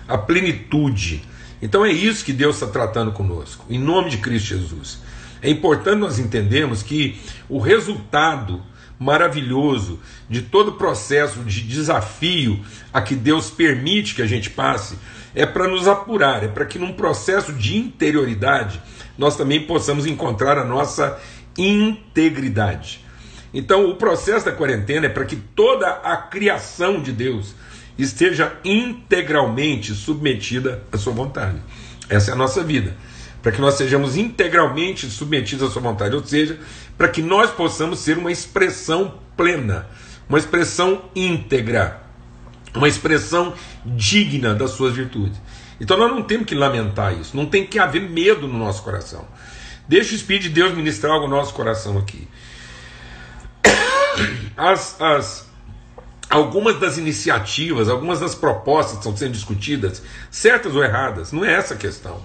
a 0.07 0.17
plenitude. 0.17 1.23
Então 1.61 1.85
é 1.85 1.91
isso 1.91 2.25
que 2.25 2.33
Deus 2.33 2.55
está 2.55 2.65
tratando 2.65 3.11
conosco, 3.11 3.63
em 3.69 3.77
nome 3.77 4.09
de 4.09 4.17
Cristo 4.17 4.47
Jesus. 4.47 5.12
É 5.43 5.49
importante 5.49 5.99
nós 5.99 6.17
entendermos 6.17 6.81
que 6.81 7.19
o 7.49 7.59
resultado 7.59 8.63
maravilhoso 8.97 9.99
de 10.29 10.41
todo 10.41 10.69
o 10.69 10.73
processo 10.75 11.41
de 11.41 11.61
desafio 11.61 12.63
a 12.93 13.01
que 13.01 13.13
Deus 13.13 13.49
permite 13.49 14.15
que 14.15 14.21
a 14.21 14.27
gente 14.27 14.49
passe 14.49 14.97
é 15.35 15.45
para 15.45 15.67
nos 15.67 15.87
apurar, 15.87 16.43
é 16.43 16.47
para 16.47 16.65
que 16.65 16.79
num 16.79 16.93
processo 16.93 17.51
de 17.51 17.75
interioridade 17.75 18.81
nós 19.17 19.35
também 19.35 19.65
possamos 19.67 20.05
encontrar 20.05 20.57
a 20.57 20.63
nossa 20.63 21.19
integridade. 21.57 23.03
Então, 23.53 23.89
o 23.89 23.95
processo 23.95 24.45
da 24.45 24.51
quarentena 24.51 25.07
é 25.07 25.09
para 25.09 25.25
que 25.25 25.35
toda 25.35 25.87
a 25.87 26.15
criação 26.17 27.01
de 27.01 27.11
Deus 27.11 27.53
esteja 27.97 28.53
integralmente 28.63 29.93
submetida 29.93 30.83
à 30.91 30.97
sua 30.97 31.13
vontade. 31.13 31.59
Essa 32.09 32.31
é 32.31 32.33
a 32.33 32.37
nossa 32.37 32.63
vida. 32.63 32.95
Para 33.43 33.51
que 33.51 33.61
nós 33.61 33.75
sejamos 33.75 34.17
integralmente 34.17 35.07
submetidos 35.07 35.69
à 35.69 35.71
sua 35.71 35.81
vontade, 35.81 36.15
ou 36.15 36.25
seja, 36.25 36.59
para 36.97 37.07
que 37.07 37.21
nós 37.21 37.51
possamos 37.51 37.99
ser 37.99 38.17
uma 38.17 38.31
expressão 38.31 39.13
plena, 39.37 39.87
uma 40.27 40.39
expressão 40.39 41.03
íntegra 41.15 42.03
uma 42.75 42.87
expressão 42.87 43.53
digna 43.85 44.53
das 44.53 44.71
suas 44.71 44.93
virtudes. 44.93 45.39
Então 45.79 45.97
nós 45.97 46.11
não 46.11 46.23
temos 46.23 46.45
que 46.45 46.55
lamentar 46.55 47.17
isso, 47.17 47.35
não 47.35 47.45
tem 47.45 47.65
que 47.65 47.79
haver 47.79 48.01
medo 48.09 48.47
no 48.47 48.57
nosso 48.57 48.83
coração. 48.83 49.27
Deixa 49.87 50.13
o 50.13 50.15
Espírito 50.15 50.43
de 50.43 50.49
Deus 50.49 50.73
ministrar 50.73 51.13
algo 51.13 51.27
no 51.27 51.35
nosso 51.35 51.53
coração 51.53 51.97
aqui. 51.97 52.27
As, 54.55 55.01
as, 55.01 55.49
algumas 56.29 56.79
das 56.79 56.97
iniciativas, 56.97 57.89
algumas 57.89 58.19
das 58.19 58.35
propostas 58.35 58.93
que 58.93 58.99
estão 58.99 59.17
sendo 59.17 59.31
discutidas, 59.31 60.03
certas 60.29 60.75
ou 60.75 60.83
erradas, 60.83 61.31
não 61.31 61.43
é 61.43 61.53
essa 61.53 61.73
a 61.73 61.77
questão. 61.77 62.21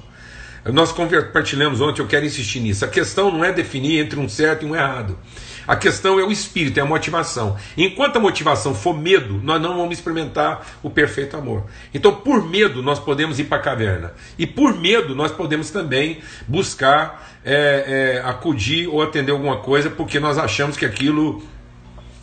Nós 0.65 0.93
compartilhamos 0.93 1.81
ontem, 1.81 2.03
eu 2.03 2.07
quero 2.07 2.27
insistir 2.27 2.61
nisso. 2.61 2.85
A 2.85 2.89
questão 2.89 3.31
não 3.31 3.45
é 3.45 3.53
definir 3.53 4.01
entre 4.01 4.19
um 4.19 4.29
certo 4.29 4.67
e 4.67 4.69
um 4.69 4.75
errado. 4.75 5.19
A 5.67 5.77
questão 5.77 6.19
é 6.19 6.25
o 6.25 6.33
espírito, 6.33 6.79
é 6.79 6.83
a 6.83 6.87
motivação. 6.87 7.57
Enquanto 7.77 8.17
a 8.17 8.21
motivação 8.21 8.75
for 8.75 8.97
medo, 8.97 9.39
nós 9.45 9.61
não 9.61 9.77
vamos 9.77 9.99
experimentar 9.99 10.67
o 10.83 10.89
perfeito 10.89 11.37
amor. 11.37 11.67
Então, 11.93 12.15
por 12.15 12.49
medo, 12.49 12.83
nós 12.83 12.99
podemos 12.99 13.39
ir 13.39 13.45
para 13.45 13.59
a 13.59 13.61
caverna. 13.61 14.15
E 14.39 14.47
por 14.47 14.75
medo, 14.75 15.15
nós 15.15 15.31
podemos 15.31 15.71
também 15.71 16.21
buscar 16.47 17.39
é, 17.45 18.21
é, 18.25 18.29
acudir 18.29 18.89
ou 18.89 19.03
atender 19.03 19.31
alguma 19.31 19.59
coisa, 19.59 19.91
porque 19.91 20.19
nós 20.19 20.39
achamos 20.39 20.75
que 20.75 20.87
aquilo 20.87 21.43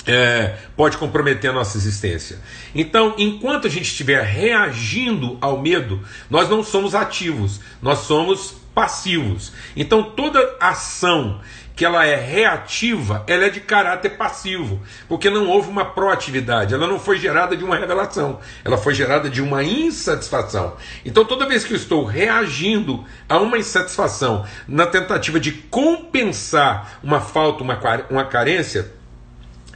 é, 0.07 0.55
pode 0.75 0.97
comprometer 0.97 1.49
a 1.49 1.53
nossa 1.53 1.77
existência. 1.77 2.39
Então, 2.73 3.15
enquanto 3.17 3.67
a 3.67 3.69
gente 3.69 3.85
estiver 3.85 4.23
reagindo 4.23 5.37
ao 5.41 5.61
medo, 5.61 6.01
nós 6.29 6.49
não 6.49 6.63
somos 6.63 6.93
ativos, 6.93 7.59
nós 7.81 7.99
somos 7.99 8.55
passivos. 8.73 9.53
Então, 9.75 10.03
toda 10.03 10.57
ação 10.59 11.39
que 11.75 11.83
ela 11.83 12.05
é 12.05 12.15
reativa, 12.15 13.23
ela 13.27 13.45
é 13.45 13.49
de 13.49 13.59
caráter 13.59 14.11
passivo, 14.11 14.81
porque 15.09 15.29
não 15.29 15.47
houve 15.47 15.69
uma 15.69 15.83
proatividade, 15.83 16.73
ela 16.73 16.87
não 16.87 16.97
foi 16.97 17.17
gerada 17.17 17.55
de 17.55 17.65
uma 17.65 17.75
revelação, 17.75 18.39
ela 18.63 18.77
foi 18.77 18.93
gerada 18.93 19.29
de 19.29 19.41
uma 19.41 19.61
insatisfação. 19.61 20.77
Então, 21.03 21.25
toda 21.25 21.45
vez 21.45 21.65
que 21.65 21.73
eu 21.73 21.77
estou 21.77 22.05
reagindo 22.05 23.03
a 23.27 23.39
uma 23.39 23.57
insatisfação, 23.57 24.45
na 24.67 24.85
tentativa 24.85 25.37
de 25.37 25.51
compensar 25.51 26.99
uma 27.03 27.19
falta, 27.19 27.61
uma, 27.61 27.77
uma 28.09 28.23
carência, 28.23 28.93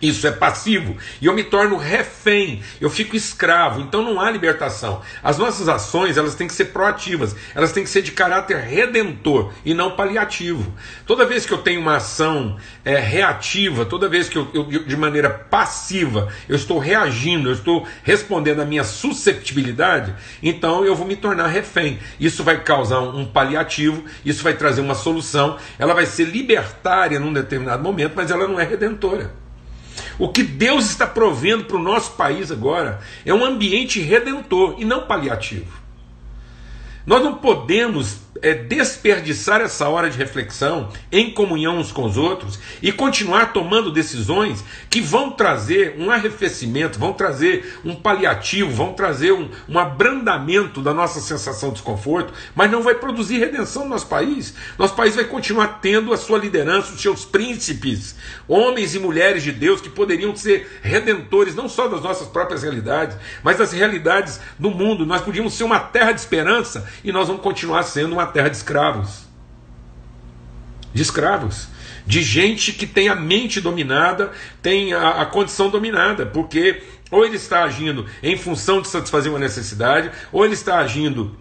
isso 0.01 0.25
é 0.27 0.32
passivo. 0.32 0.98
E 1.22 1.25
eu 1.25 1.34
me 1.34 1.44
torno 1.44 1.77
refém, 1.77 2.62
eu 2.79 2.89
fico 2.89 3.15
escravo, 3.15 3.82
então 3.82 4.01
não 4.01 4.20
há 4.20 4.29
libertação. 4.29 5.01
As 5.24 5.38
nossas 5.38 5.68
ações, 5.68 6.18
elas 6.18 6.36
têm 6.36 6.48
que 6.48 6.53
ser 6.53 6.65
proativas, 6.65 7.36
elas 7.53 7.72
têm 7.72 7.84
que 7.84 7.89
ser 7.89 8.01
de 8.01 8.12
caráter 8.12 8.58
redentor 8.58 9.53
e 9.65 9.74
não 9.74 9.96
paliativo. 9.96 10.74
Toda 11.06 11.25
vez 11.25 11.46
que 11.46 11.53
eu 11.53 11.60
tenho 11.60 11.82
uma 11.82 11.98
ação 11.98 12.58
é, 12.84 12.98
reativa, 12.98 13.86
toda 13.86 14.08
vez 14.08 14.29
que 14.29 14.38
eu, 14.38 14.48
eu, 14.53 14.63
de 14.65 14.98
maneira 14.98 15.29
passiva, 15.29 16.29
eu 16.48 16.56
estou 16.56 16.79
reagindo, 16.79 17.50
eu 17.50 17.53
estou 17.53 17.88
respondendo 18.03 18.62
à 18.62 18.65
minha 18.65 18.84
susceptibilidade, 18.84 20.13
então 20.41 20.86
eu 20.86 20.96
vou 20.96 21.06
me 21.06 21.15
tornar 21.15 21.48
refém. 21.48 22.00
Isso 22.20 22.44
vai 22.44 22.63
causar 22.63 23.00
um, 23.00 23.25
paliativo, 23.25 24.03
isso 24.25 24.44
vai 24.44 24.53
trazer 24.53 24.82
uma 24.82 24.96
solução, 24.96 25.58
ela 25.77 25.94
vai 25.94 26.06
ser 26.06 26.25
libertária 26.25 27.20
num 27.20 27.34
determinado 27.34 27.84
momento, 27.84 28.13
mas 28.15 28.32
ela 28.32 28.48
não 28.48 28.60
é 28.60 28.63
redentora. 28.63 29.49
O 30.19 30.27
que 30.27 30.43
Deus 30.43 30.89
está 30.89 31.07
provendo 31.07 31.63
para 31.63 31.77
o 31.77 31.81
nosso 31.81 32.11
país 32.11 32.51
agora 32.51 32.99
é 33.25 33.33
um 33.33 33.45
ambiente 33.45 34.01
redentor 34.01 34.75
e 34.77 34.83
não 34.83 35.07
paliativo. 35.07 35.71
Nós 37.05 37.23
não 37.23 37.35
podemos 37.35 38.17
é, 38.41 38.53
desperdiçar 38.53 39.62
essa 39.62 39.88
hora 39.89 40.10
de 40.10 40.17
reflexão 40.17 40.89
em 41.12 41.31
comunhão 41.31 41.77
uns 41.77 41.91
com 41.91 42.05
os 42.05 42.17
outros 42.17 42.60
e 42.81 42.91
continuar 42.91 43.53
tomando 43.53 43.91
decisões 43.91 44.63
que 44.89 45.01
vão 45.01 45.31
trazer 45.31 45.96
um 45.98 46.10
arrefecimento, 46.10 47.00
vão 47.00 47.13
trazer 47.13 47.79
um 47.84 47.96
paliativo, 47.96 48.72
vão 48.72 48.93
trazer 48.93 49.31
um, 49.31 49.50
um 49.67 49.77
abrandamento 49.77 50.81
da 50.81 50.93
nossa 50.93 51.19
sensação 51.19 51.69
de 51.69 51.75
desconforto, 51.75 52.34
mas 52.55 52.72
não 52.72 52.81
vai 52.81 52.96
produzir 52.96 53.39
redenção 53.39 53.84
no 53.84 53.89
nosso 53.89 54.08
país. 54.08 54.53
Nosso 54.77 54.96
país 54.96 55.15
vai 55.15 55.25
continuar 55.25 55.79
tendo 55.81 56.13
a 56.13 56.17
sua 56.17 56.38
liderança, 56.38 56.93
os 56.93 57.01
seus 57.01 57.25
príncipes, 57.25 58.15
homens 58.48 58.96
e 58.96 59.00
mulheres 59.00 59.43
de 59.43 59.51
Deus 59.51 59.81
que 59.81 59.89
poderiam 59.89 60.36
ser 60.36 60.79
redentores 60.81 61.55
não 61.55 61.67
só 61.67 61.88
das 61.88 62.01
nossas 62.01 62.27
próprias 62.27 62.63
realidades, 62.63 63.17
mas 63.43 63.58
das 63.58 63.72
realidades 63.72 64.39
do 64.58 64.72
mundo. 64.72 65.05
Nós 65.05 65.22
podíamos 65.22 65.53
ser 65.53 65.63
uma 65.63 65.79
terra 65.79 66.12
de 66.12 66.19
esperança 66.19 66.88
e 67.03 67.12
nós 67.12 67.27
vamos 67.27 67.41
continuar 67.41 67.84
sendo 67.84 68.13
uma 68.13 68.28
terra 68.29 68.50
de 68.50 68.57
escravos. 68.57 69.27
De 70.93 71.01
escravos. 71.01 71.67
De 72.05 72.21
gente 72.21 72.74
que 72.74 72.88
tem 72.88 73.09
a 73.09 73.15
mente 73.15 73.62
dominada, 73.62 74.31
tem 74.62 74.93
a, 74.93 75.21
a 75.21 75.25
condição 75.25 75.69
dominada, 75.69 76.25
porque 76.25 76.81
ou 77.12 77.25
ele 77.25 77.36
está 77.36 77.63
agindo 77.63 78.05
em 78.21 78.38
função 78.38 78.81
de 78.81 78.88
satisfazer 78.88 79.31
uma 79.31 79.39
necessidade, 79.39 80.12
ou 80.31 80.45
ele 80.45 80.53
está 80.53 80.77
agindo 80.77 81.36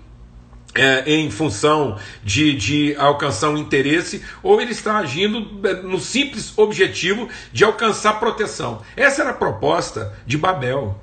é, 0.74 1.02
em 1.10 1.30
função 1.30 1.98
de, 2.22 2.54
de 2.54 2.94
alcançar 2.96 3.50
um 3.50 3.56
interesse, 3.56 4.22
ou 4.42 4.60
ele 4.60 4.72
está 4.72 4.98
agindo 4.98 5.66
é, 5.66 5.74
no 5.74 5.98
simples 5.98 6.56
objetivo 6.56 7.28
de 7.52 7.64
alcançar 7.64 8.20
proteção. 8.20 8.82
Essa 8.96 9.22
era 9.22 9.30
a 9.30 9.34
proposta 9.34 10.14
de 10.26 10.38
Babel. 10.38 10.98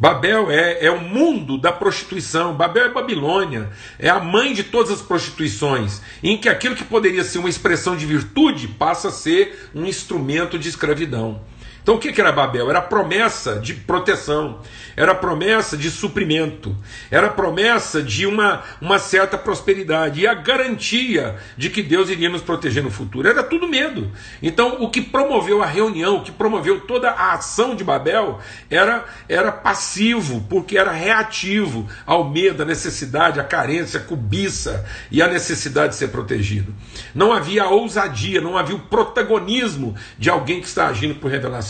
Babel 0.00 0.50
é, 0.50 0.86
é 0.86 0.90
o 0.90 0.98
mundo 0.98 1.58
da 1.58 1.70
prostituição. 1.70 2.54
Babel 2.54 2.86
é 2.86 2.88
Babilônia. 2.88 3.68
É 3.98 4.08
a 4.08 4.18
mãe 4.18 4.54
de 4.54 4.64
todas 4.64 4.90
as 4.90 5.02
prostituições. 5.02 6.00
Em 6.22 6.38
que 6.38 6.48
aquilo 6.48 6.74
que 6.74 6.84
poderia 6.84 7.22
ser 7.22 7.38
uma 7.38 7.50
expressão 7.50 7.94
de 7.94 8.06
virtude 8.06 8.66
passa 8.66 9.08
a 9.08 9.12
ser 9.12 9.70
um 9.74 9.84
instrumento 9.84 10.58
de 10.58 10.70
escravidão. 10.70 11.42
Então 11.82 11.94
o 11.94 11.98
que 11.98 12.20
era 12.20 12.32
Babel? 12.32 12.68
Era 12.68 12.80
promessa 12.80 13.58
de 13.58 13.74
proteção, 13.74 14.60
era 14.96 15.14
promessa 15.14 15.76
de 15.76 15.90
suprimento, 15.90 16.76
era 17.10 17.28
promessa 17.28 18.02
de 18.02 18.26
uma, 18.26 18.62
uma 18.80 18.98
certa 18.98 19.38
prosperidade 19.38 20.20
e 20.20 20.26
a 20.26 20.34
garantia 20.34 21.36
de 21.56 21.70
que 21.70 21.82
Deus 21.82 22.10
iria 22.10 22.28
nos 22.28 22.42
proteger 22.42 22.82
no 22.82 22.90
futuro. 22.90 23.28
Era 23.28 23.42
tudo 23.42 23.66
medo. 23.66 24.10
Então 24.42 24.82
o 24.82 24.90
que 24.90 25.00
promoveu 25.00 25.62
a 25.62 25.66
reunião, 25.66 26.16
o 26.16 26.22
que 26.22 26.32
promoveu 26.32 26.80
toda 26.80 27.10
a 27.10 27.32
ação 27.32 27.74
de 27.74 27.82
Babel 27.82 28.40
era, 28.68 29.04
era 29.28 29.50
passivo, 29.50 30.44
porque 30.48 30.76
era 30.76 30.92
reativo 30.92 31.88
ao 32.04 32.28
medo, 32.28 32.62
à 32.62 32.66
necessidade, 32.66 33.40
à 33.40 33.44
carência, 33.44 34.00
à 34.00 34.02
cobiça 34.02 34.84
e 35.10 35.22
à 35.22 35.28
necessidade 35.28 35.94
de 35.94 35.96
ser 35.96 36.08
protegido. 36.08 36.74
Não 37.14 37.32
havia 37.32 37.66
ousadia, 37.66 38.40
não 38.40 38.56
havia 38.56 38.76
o 38.76 38.80
protagonismo 38.80 39.94
de 40.18 40.28
alguém 40.28 40.60
que 40.60 40.66
está 40.66 40.88
agindo 40.88 41.14
por 41.14 41.30
revelação. 41.30 41.69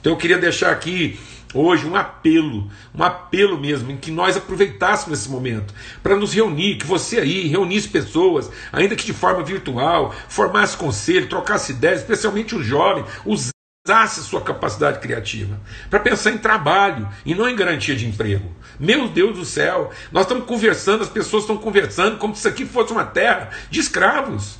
Então 0.00 0.12
eu 0.12 0.16
queria 0.16 0.38
deixar 0.38 0.70
aqui 0.70 1.18
hoje 1.54 1.86
um 1.86 1.96
apelo, 1.96 2.70
um 2.94 3.02
apelo 3.02 3.58
mesmo, 3.58 3.90
em 3.90 3.96
que 3.96 4.10
nós 4.10 4.36
aproveitássemos 4.36 5.20
esse 5.20 5.30
momento 5.30 5.72
para 6.02 6.16
nos 6.16 6.34
reunir, 6.34 6.76
que 6.76 6.86
você 6.86 7.18
aí 7.18 7.46
reunisse 7.46 7.88
pessoas, 7.88 8.50
ainda 8.72 8.96
que 8.96 9.06
de 9.06 9.12
forma 9.12 9.42
virtual, 9.42 10.14
formasse 10.28 10.76
conselho, 10.76 11.28
trocasse 11.28 11.72
ideias, 11.72 12.00
especialmente 12.00 12.54
o 12.54 12.62
jovem, 12.62 13.04
usasse 13.24 14.22
sua 14.22 14.42
capacidade 14.42 14.98
criativa 14.98 15.58
para 15.88 16.00
pensar 16.00 16.30
em 16.30 16.38
trabalho 16.38 17.08
e 17.24 17.34
não 17.34 17.48
em 17.48 17.56
garantia 17.56 17.96
de 17.96 18.06
emprego. 18.06 18.54
Meu 18.78 19.08
Deus 19.08 19.36
do 19.36 19.44
céu, 19.44 19.90
nós 20.12 20.24
estamos 20.24 20.44
conversando, 20.44 21.02
as 21.02 21.08
pessoas 21.08 21.44
estão 21.44 21.56
conversando 21.56 22.18
como 22.18 22.34
se 22.34 22.40
isso 22.40 22.48
aqui 22.48 22.66
fosse 22.66 22.92
uma 22.92 23.04
terra 23.04 23.50
de 23.70 23.80
escravos. 23.80 24.58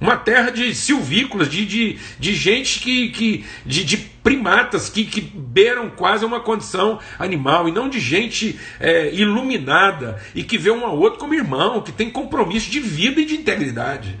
Uma 0.00 0.16
terra 0.16 0.50
de 0.50 0.74
silvícolas, 0.74 1.48
de, 1.48 1.66
de, 1.66 1.98
de 2.18 2.34
gente 2.34 2.80
que. 2.80 3.10
que 3.10 3.44
de, 3.66 3.84
de 3.84 4.10
primatas 4.20 4.90
que, 4.90 5.04
que 5.04 5.20
beiram 5.20 5.88
quase 5.88 6.26
uma 6.26 6.40
condição 6.40 6.98
animal, 7.18 7.66
e 7.68 7.72
não 7.72 7.88
de 7.88 7.98
gente 7.98 8.60
é, 8.78 9.12
iluminada 9.14 10.22
e 10.34 10.42
que 10.42 10.58
vê 10.58 10.70
um 10.70 10.84
ao 10.84 10.98
outro 10.98 11.18
como 11.18 11.34
irmão, 11.34 11.80
que 11.80 11.90
tem 11.90 12.10
compromisso 12.10 12.70
de 12.70 12.80
vida 12.80 13.20
e 13.20 13.24
de 13.24 13.34
integridade. 13.34 14.18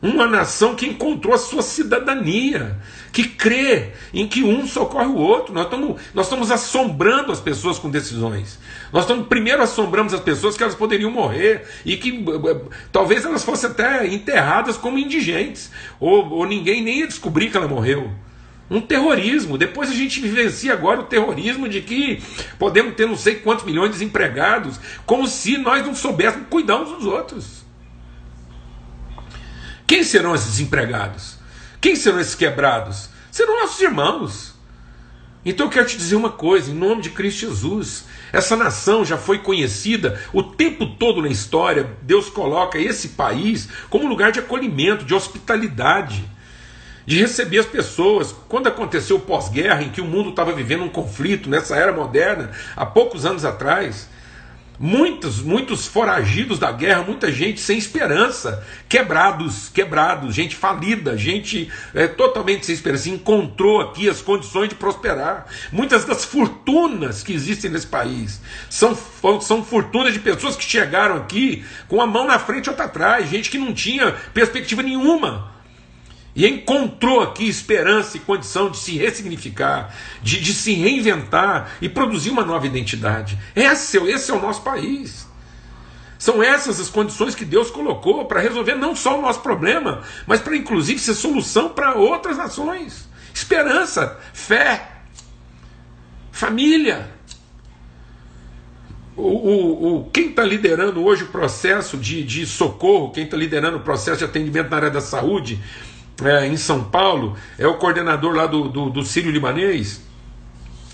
Uma 0.00 0.28
nação 0.28 0.76
que 0.76 0.86
encontrou 0.86 1.34
a 1.34 1.38
sua 1.38 1.60
cidadania, 1.60 2.78
que 3.12 3.24
crê 3.24 3.90
em 4.14 4.28
que 4.28 4.44
um 4.44 4.64
socorre 4.64 5.06
o 5.06 5.16
outro. 5.16 5.52
Nós 5.52 5.64
estamos, 5.64 6.00
nós 6.14 6.26
estamos 6.26 6.50
assombrando 6.52 7.32
as 7.32 7.40
pessoas 7.40 7.80
com 7.80 7.90
decisões. 7.90 8.60
Nós 8.92 9.02
estamos 9.02 9.26
primeiro 9.26 9.60
assombramos 9.60 10.14
as 10.14 10.20
pessoas 10.20 10.56
que 10.56 10.62
elas 10.62 10.76
poderiam 10.76 11.10
morrer 11.10 11.66
e 11.84 11.96
que 11.96 12.24
talvez 12.92 13.24
elas 13.24 13.44
fossem 13.44 13.70
até 13.70 14.06
enterradas 14.06 14.76
como 14.76 14.98
indigentes, 14.98 15.70
ou, 15.98 16.30
ou 16.30 16.46
ninguém 16.46 16.80
nem 16.80 17.00
ia 17.00 17.06
descobrir 17.08 17.50
que 17.50 17.56
ela 17.56 17.66
morreu. 17.66 18.12
Um 18.70 18.80
terrorismo. 18.80 19.58
Depois 19.58 19.90
a 19.90 19.94
gente 19.94 20.20
vivencia 20.20 20.74
agora 20.74 21.00
o 21.00 21.04
terrorismo 21.04 21.68
de 21.68 21.80
que 21.80 22.22
podemos 22.58 22.94
ter 22.94 23.06
não 23.06 23.16
sei 23.16 23.36
quantos 23.36 23.64
milhões 23.64 23.90
de 23.90 23.98
desempregados, 23.98 24.78
como 25.04 25.26
se 25.26 25.58
nós 25.58 25.84
não 25.84 25.94
soubéssemos 25.94 26.46
cuidar 26.48 26.76
uns 26.76 26.90
dos 26.90 27.06
outros. 27.06 27.67
Quem 29.88 30.04
serão 30.04 30.34
esses 30.34 30.50
desempregados? 30.50 31.38
Quem 31.80 31.96
serão 31.96 32.20
esses 32.20 32.34
quebrados? 32.34 33.08
Serão 33.30 33.58
nossos 33.62 33.80
irmãos. 33.80 34.54
Então 35.42 35.64
eu 35.64 35.70
quero 35.70 35.86
te 35.86 35.96
dizer 35.96 36.14
uma 36.14 36.30
coisa, 36.30 36.70
em 36.70 36.74
nome 36.74 37.00
de 37.00 37.08
Cristo 37.08 37.40
Jesus. 37.40 38.04
Essa 38.30 38.54
nação 38.54 39.02
já 39.02 39.16
foi 39.16 39.38
conhecida 39.38 40.22
o 40.30 40.42
tempo 40.42 40.84
todo 40.84 41.22
na 41.22 41.28
história. 41.28 41.96
Deus 42.02 42.28
coloca 42.28 42.78
esse 42.78 43.08
país 43.08 43.66
como 43.88 44.06
lugar 44.06 44.30
de 44.30 44.40
acolhimento, 44.40 45.06
de 45.06 45.14
hospitalidade, 45.14 46.22
de 47.06 47.18
receber 47.18 47.60
as 47.60 47.66
pessoas. 47.66 48.34
Quando 48.46 48.66
aconteceu 48.66 49.16
o 49.16 49.20
pós-guerra, 49.20 49.82
em 49.82 49.88
que 49.88 50.02
o 50.02 50.06
mundo 50.06 50.28
estava 50.28 50.52
vivendo 50.52 50.84
um 50.84 50.90
conflito, 50.90 51.48
nessa 51.48 51.74
era 51.74 51.94
moderna, 51.94 52.50
há 52.76 52.84
poucos 52.84 53.24
anos 53.24 53.42
atrás, 53.42 54.06
Muitos, 54.80 55.42
muitos 55.42 55.86
foragidos 55.86 56.56
da 56.56 56.70
guerra, 56.70 57.02
muita 57.02 57.32
gente 57.32 57.58
sem 57.58 57.76
esperança, 57.76 58.64
quebrados, 58.88 59.68
quebrados, 59.68 60.32
gente 60.32 60.54
falida, 60.54 61.16
gente 61.16 61.68
é, 61.92 62.06
totalmente 62.06 62.64
sem 62.64 62.76
esperança, 62.76 63.08
encontrou 63.08 63.80
aqui 63.80 64.08
as 64.08 64.22
condições 64.22 64.68
de 64.68 64.76
prosperar. 64.76 65.46
Muitas 65.72 66.04
das 66.04 66.24
fortunas 66.24 67.24
que 67.24 67.32
existem 67.32 67.72
nesse 67.72 67.88
país 67.88 68.40
são, 68.70 68.96
são 69.40 69.64
fortunas 69.64 70.12
de 70.12 70.20
pessoas 70.20 70.54
que 70.54 70.64
chegaram 70.64 71.16
aqui 71.16 71.64
com 71.88 72.00
a 72.00 72.06
mão 72.06 72.24
na 72.24 72.38
frente 72.38 72.66
e 72.66 72.70
outra 72.70 72.84
atrás, 72.84 73.28
gente 73.28 73.50
que 73.50 73.58
não 73.58 73.74
tinha 73.74 74.12
perspectiva 74.32 74.80
nenhuma 74.80 75.57
e 76.34 76.46
encontrou 76.46 77.20
aqui 77.20 77.48
esperança 77.48 78.16
e 78.16 78.20
condição 78.20 78.70
de 78.70 78.76
se 78.76 78.96
ressignificar, 78.96 79.94
de, 80.22 80.40
de 80.40 80.52
se 80.52 80.72
reinventar 80.72 81.72
e 81.80 81.88
produzir 81.88 82.30
uma 82.30 82.44
nova 82.44 82.66
identidade. 82.66 83.38
Esse, 83.56 83.98
esse 83.98 84.30
é 84.30 84.34
o 84.34 84.40
nosso 84.40 84.62
país. 84.62 85.26
São 86.18 86.42
essas 86.42 86.80
as 86.80 86.90
condições 86.90 87.34
que 87.34 87.44
Deus 87.44 87.70
colocou 87.70 88.24
para 88.24 88.40
resolver 88.40 88.74
não 88.74 88.94
só 88.94 89.18
o 89.18 89.22
nosso 89.22 89.40
problema, 89.40 90.02
mas 90.26 90.40
para 90.40 90.56
inclusive 90.56 90.98
ser 90.98 91.14
solução 91.14 91.68
para 91.68 91.94
outras 91.94 92.36
nações. 92.36 93.08
Esperança, 93.32 94.18
fé, 94.32 94.88
família. 96.32 97.08
O, 99.16 99.22
o, 99.22 99.96
o 99.96 100.10
quem 100.10 100.30
está 100.30 100.44
liderando 100.44 101.04
hoje 101.04 101.24
o 101.24 101.28
processo 101.28 101.96
de, 101.96 102.22
de 102.22 102.46
socorro, 102.46 103.10
quem 103.10 103.24
está 103.24 103.36
liderando 103.36 103.78
o 103.78 103.80
processo 103.80 104.18
de 104.18 104.24
atendimento 104.24 104.70
na 104.70 104.76
área 104.76 104.90
da 104.90 105.00
saúde, 105.00 105.60
é, 106.22 106.46
em 106.46 106.56
São 106.56 106.84
Paulo, 106.84 107.36
é 107.58 107.66
o 107.66 107.74
coordenador 107.74 108.34
lá 108.34 108.46
do, 108.46 108.68
do, 108.68 108.90
do 108.90 109.04
Sírio 109.04 109.30
Libanês. 109.30 110.02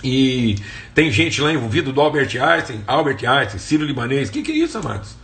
E 0.03 0.57
tem 0.95 1.11
gente 1.11 1.41
lá 1.41 1.53
envolvida 1.53 1.91
do 1.91 2.01
Albert 2.01 2.31
Einstein, 2.41 2.83
Albert 2.87 3.27
Einstein, 3.27 3.59
Sírio 3.59 3.87
Libanês. 3.87 4.29
O 4.29 4.33
que, 4.33 4.43
que 4.43 4.53
é 4.53 4.57
isso, 4.57 4.77
amados? 4.77 5.17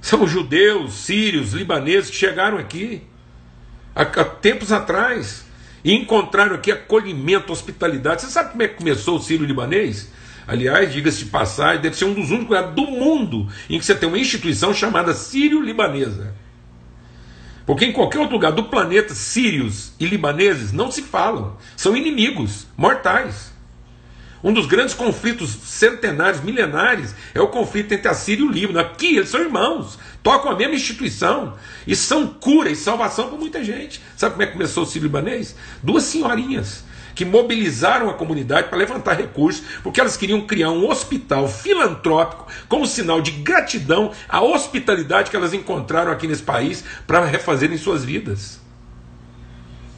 São 0.00 0.26
judeus, 0.26 0.94
sírios, 0.94 1.52
libaneses 1.52 2.10
que 2.10 2.16
chegaram 2.16 2.58
aqui 2.58 3.02
há, 3.94 4.02
há 4.02 4.24
tempos 4.24 4.72
atrás 4.72 5.44
e 5.84 5.94
encontraram 5.94 6.56
aqui 6.56 6.72
acolhimento, 6.72 7.52
hospitalidade. 7.52 8.22
Você 8.22 8.28
sabe 8.28 8.50
como 8.50 8.62
é 8.62 8.68
que 8.68 8.74
começou 8.74 9.16
o 9.18 9.22
Sírio 9.22 9.46
Libanês? 9.46 10.10
Aliás, 10.46 10.92
diga-se 10.92 11.18
de 11.18 11.26
passagem, 11.26 11.80
deve 11.80 11.96
ser 11.96 12.04
um 12.04 12.14
dos 12.14 12.32
únicos 12.32 12.56
do 12.74 12.82
mundo 12.82 13.48
em 13.70 13.78
que 13.78 13.84
você 13.84 13.94
tem 13.94 14.08
uma 14.08 14.18
instituição 14.18 14.74
chamada 14.74 15.14
Sírio-Libanesa. 15.14 16.34
Porque 17.72 17.86
em 17.86 17.92
qualquer 17.92 18.18
outro 18.18 18.34
lugar 18.34 18.52
do 18.52 18.64
planeta, 18.64 19.14
sírios 19.14 19.94
e 19.98 20.04
libaneses 20.04 20.72
não 20.72 20.90
se 20.90 21.00
falam, 21.00 21.56
são 21.74 21.96
inimigos 21.96 22.66
mortais. 22.76 23.50
Um 24.44 24.52
dos 24.52 24.66
grandes 24.66 24.92
conflitos 24.92 25.48
centenários, 25.48 26.42
milenares, 26.42 27.14
é 27.32 27.40
o 27.40 27.48
conflito 27.48 27.92
entre 27.92 28.08
a 28.08 28.12
Síria 28.12 28.44
e 28.44 28.46
o 28.46 28.52
Líbano. 28.52 28.78
Aqui 28.78 29.16
eles 29.16 29.30
são 29.30 29.40
irmãos, 29.40 29.98
tocam 30.22 30.52
a 30.52 30.54
mesma 30.54 30.74
instituição 30.74 31.56
e 31.86 31.96
são 31.96 32.26
cura 32.26 32.68
e 32.68 32.76
salvação 32.76 33.28
para 33.28 33.38
muita 33.38 33.64
gente. 33.64 34.02
Sabe 34.18 34.32
como 34.32 34.42
é 34.42 34.46
que 34.48 34.52
começou 34.52 34.82
o 34.82 34.86
sírio 34.86 35.06
libanês? 35.06 35.56
Duas 35.82 36.02
senhorinhas 36.02 36.84
que 37.14 37.24
mobilizaram 37.24 38.08
a 38.08 38.14
comunidade 38.14 38.68
para 38.68 38.78
levantar 38.78 39.14
recursos, 39.14 39.64
porque 39.82 40.00
elas 40.00 40.16
queriam 40.16 40.40
criar 40.46 40.70
um 40.70 40.88
hospital 40.88 41.48
filantrópico 41.48 42.46
como 42.68 42.86
sinal 42.86 43.20
de 43.20 43.30
gratidão 43.30 44.12
à 44.28 44.42
hospitalidade 44.42 45.30
que 45.30 45.36
elas 45.36 45.52
encontraram 45.52 46.12
aqui 46.12 46.26
nesse 46.26 46.42
país 46.42 46.84
para 47.06 47.24
refazerem 47.24 47.76
suas 47.76 48.04
vidas. 48.04 48.60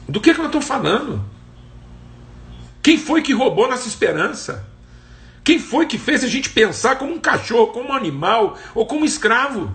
Do 0.07 0.21
que, 0.21 0.33
que 0.33 0.39
eu 0.39 0.45
estou 0.45 0.61
falando? 0.61 1.23
Quem 2.81 2.97
foi 2.97 3.21
que 3.21 3.33
roubou 3.33 3.67
nossa 3.67 3.87
esperança? 3.87 4.67
Quem 5.43 5.59
foi 5.59 5.85
que 5.85 5.97
fez 5.97 6.23
a 6.23 6.27
gente 6.27 6.49
pensar 6.49 6.97
como 6.97 7.13
um 7.13 7.19
cachorro, 7.19 7.67
como 7.67 7.89
um 7.89 7.93
animal 7.93 8.57
ou 8.73 8.85
como 8.85 9.01
um 9.01 9.05
escravo? 9.05 9.73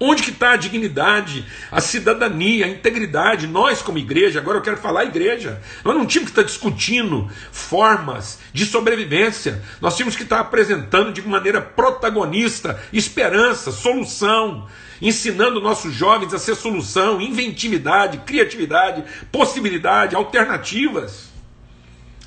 Onde 0.00 0.22
que 0.22 0.30
está 0.30 0.52
a 0.52 0.56
dignidade, 0.56 1.44
a 1.72 1.80
cidadania, 1.80 2.66
a 2.66 2.68
integridade? 2.68 3.48
Nós, 3.48 3.82
como 3.82 3.98
igreja, 3.98 4.38
agora 4.38 4.58
eu 4.58 4.62
quero 4.62 4.76
falar 4.76 5.04
igreja, 5.04 5.60
nós 5.84 5.96
não 5.96 6.06
tínhamos 6.06 6.30
que 6.30 6.38
estar 6.38 6.48
discutindo 6.48 7.28
formas 7.50 8.38
de 8.52 8.64
sobrevivência, 8.64 9.60
nós 9.80 9.96
tínhamos 9.96 10.14
que 10.14 10.22
estar 10.22 10.38
apresentando 10.38 11.12
de 11.12 11.20
maneira 11.22 11.60
protagonista 11.60 12.80
esperança, 12.92 13.72
solução, 13.72 14.68
ensinando 15.02 15.60
nossos 15.60 15.92
jovens 15.92 16.32
a 16.32 16.38
ser 16.38 16.54
solução, 16.54 17.20
inventividade, 17.20 18.18
criatividade, 18.18 19.02
possibilidade, 19.32 20.14
alternativas, 20.14 21.28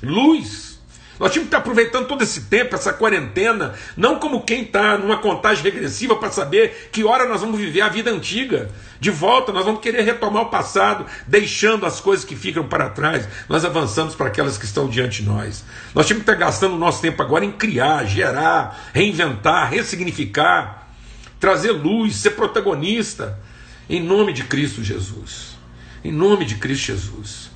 luz. 0.02 0.71
Nós 1.22 1.30
tínhamos 1.30 1.50
que 1.50 1.56
estar 1.56 1.58
aproveitando 1.58 2.08
todo 2.08 2.22
esse 2.22 2.40
tempo, 2.46 2.74
essa 2.74 2.92
quarentena, 2.92 3.74
não 3.96 4.18
como 4.18 4.42
quem 4.42 4.62
está 4.62 4.98
numa 4.98 5.18
contagem 5.18 5.62
regressiva 5.62 6.16
para 6.16 6.32
saber 6.32 6.88
que 6.90 7.04
hora 7.04 7.28
nós 7.28 7.40
vamos 7.40 7.60
viver 7.60 7.80
a 7.80 7.88
vida 7.88 8.10
antiga. 8.10 8.68
De 8.98 9.08
volta, 9.08 9.52
nós 9.52 9.64
vamos 9.64 9.80
querer 9.80 10.02
retomar 10.02 10.42
o 10.42 10.50
passado, 10.50 11.06
deixando 11.24 11.86
as 11.86 12.00
coisas 12.00 12.24
que 12.24 12.34
ficam 12.34 12.66
para 12.66 12.90
trás. 12.90 13.28
Nós 13.48 13.64
avançamos 13.64 14.16
para 14.16 14.26
aquelas 14.26 14.58
que 14.58 14.64
estão 14.64 14.88
diante 14.88 15.22
de 15.22 15.28
nós. 15.28 15.64
Nós 15.94 16.08
tínhamos 16.08 16.24
que 16.24 16.32
estar 16.32 16.44
gastando 16.44 16.74
o 16.74 16.78
nosso 16.78 17.00
tempo 17.00 17.22
agora 17.22 17.44
em 17.44 17.52
criar, 17.52 18.04
gerar, 18.04 18.90
reinventar, 18.92 19.70
ressignificar, 19.70 20.88
trazer 21.38 21.70
luz, 21.70 22.16
ser 22.16 22.30
protagonista. 22.30 23.38
Em 23.88 24.02
nome 24.02 24.32
de 24.32 24.42
Cristo 24.42 24.82
Jesus. 24.82 25.56
Em 26.02 26.10
nome 26.10 26.44
de 26.44 26.56
Cristo 26.56 26.86
Jesus. 26.86 27.51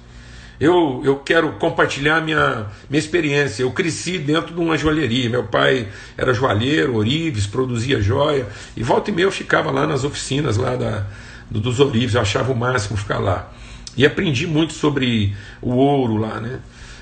Eu, 0.58 1.02
eu 1.04 1.16
quero 1.16 1.52
compartilhar 1.54 2.20
minha, 2.22 2.66
minha 2.88 2.98
experiência. 2.98 3.62
Eu 3.62 3.72
cresci 3.72 4.18
dentro 4.18 4.54
de 4.54 4.60
uma 4.60 4.78
joalheria. 4.78 5.28
Meu 5.28 5.44
pai 5.44 5.88
era 6.16 6.32
joalheiro, 6.32 6.96
orives, 6.96 7.46
produzia 7.46 8.00
joia. 8.00 8.46
E 8.76 8.82
volta 8.82 9.10
e 9.10 9.14
meia 9.14 9.26
eu 9.26 9.32
ficava 9.32 9.70
lá 9.70 9.86
nas 9.86 10.04
oficinas 10.04 10.56
lá 10.56 10.74
da, 10.74 11.06
do, 11.50 11.60
dos 11.60 11.78
orives. 11.78 12.14
Eu 12.14 12.22
achava 12.22 12.52
o 12.52 12.56
máximo 12.56 12.96
ficar 12.96 13.18
lá. 13.18 13.52
E 13.96 14.04
aprendi 14.04 14.46
muito 14.46 14.72
sobre 14.72 15.34
o 15.60 15.74
ouro 15.74 16.16
lá, 16.16 16.40
né? 16.40 16.60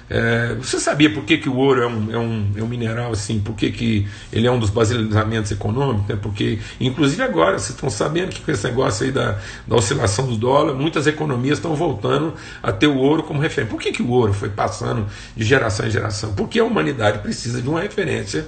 É, 0.09 0.55
você 0.57 0.79
sabia 0.79 1.11
por 1.11 1.25
que, 1.25 1.39
que 1.39 1.49
o 1.49 1.57
ouro 1.57 1.83
é 1.83 1.87
um, 1.87 2.13
é, 2.13 2.19
um, 2.19 2.53
é 2.57 2.63
um 2.63 2.69
mineral 2.69 3.13
assim? 3.13 3.41
Por 3.41 3.55
que, 3.55 3.71
que 3.71 4.07
ele 4.33 4.47
é 4.47 4.51
um 4.51 4.59
dos 4.59 4.71
baseamentos 4.71 5.51
econômicos? 5.51 6.09
Né? 6.09 6.19
Porque, 6.21 6.59
inclusive 6.79 7.23
agora, 7.23 7.59
vocês 7.59 7.71
estão 7.71 7.89
sabendo 7.89 8.31
que 8.31 8.43
com 8.43 8.51
esse 8.51 8.65
negócio 8.65 9.07
aí 9.07 9.13
da, 9.13 9.39
da 9.67 9.77
oscilação 9.77 10.27
do 10.27 10.37
dólar, 10.37 10.75
muitas 10.75 11.07
economias 11.07 11.59
estão 11.59 11.75
voltando 11.75 12.35
a 12.63 12.71
ter 12.71 12.87
o 12.87 12.97
ouro 12.97 13.23
como 13.23 13.41
referência. 13.41 13.71
Por 13.71 13.81
que, 13.81 13.93
que 13.93 14.03
o 14.03 14.11
ouro 14.11 14.35
foi 14.35 14.51
passando 14.51 15.07
de 15.35 15.45
geração 15.45 15.87
em 15.87 15.91
geração? 15.91 16.35
Porque 16.35 16.59
a 16.59 16.65
humanidade 16.65 17.21
precisa 17.21 17.63
de 17.63 17.69
uma 17.69 17.81
referência 17.81 18.47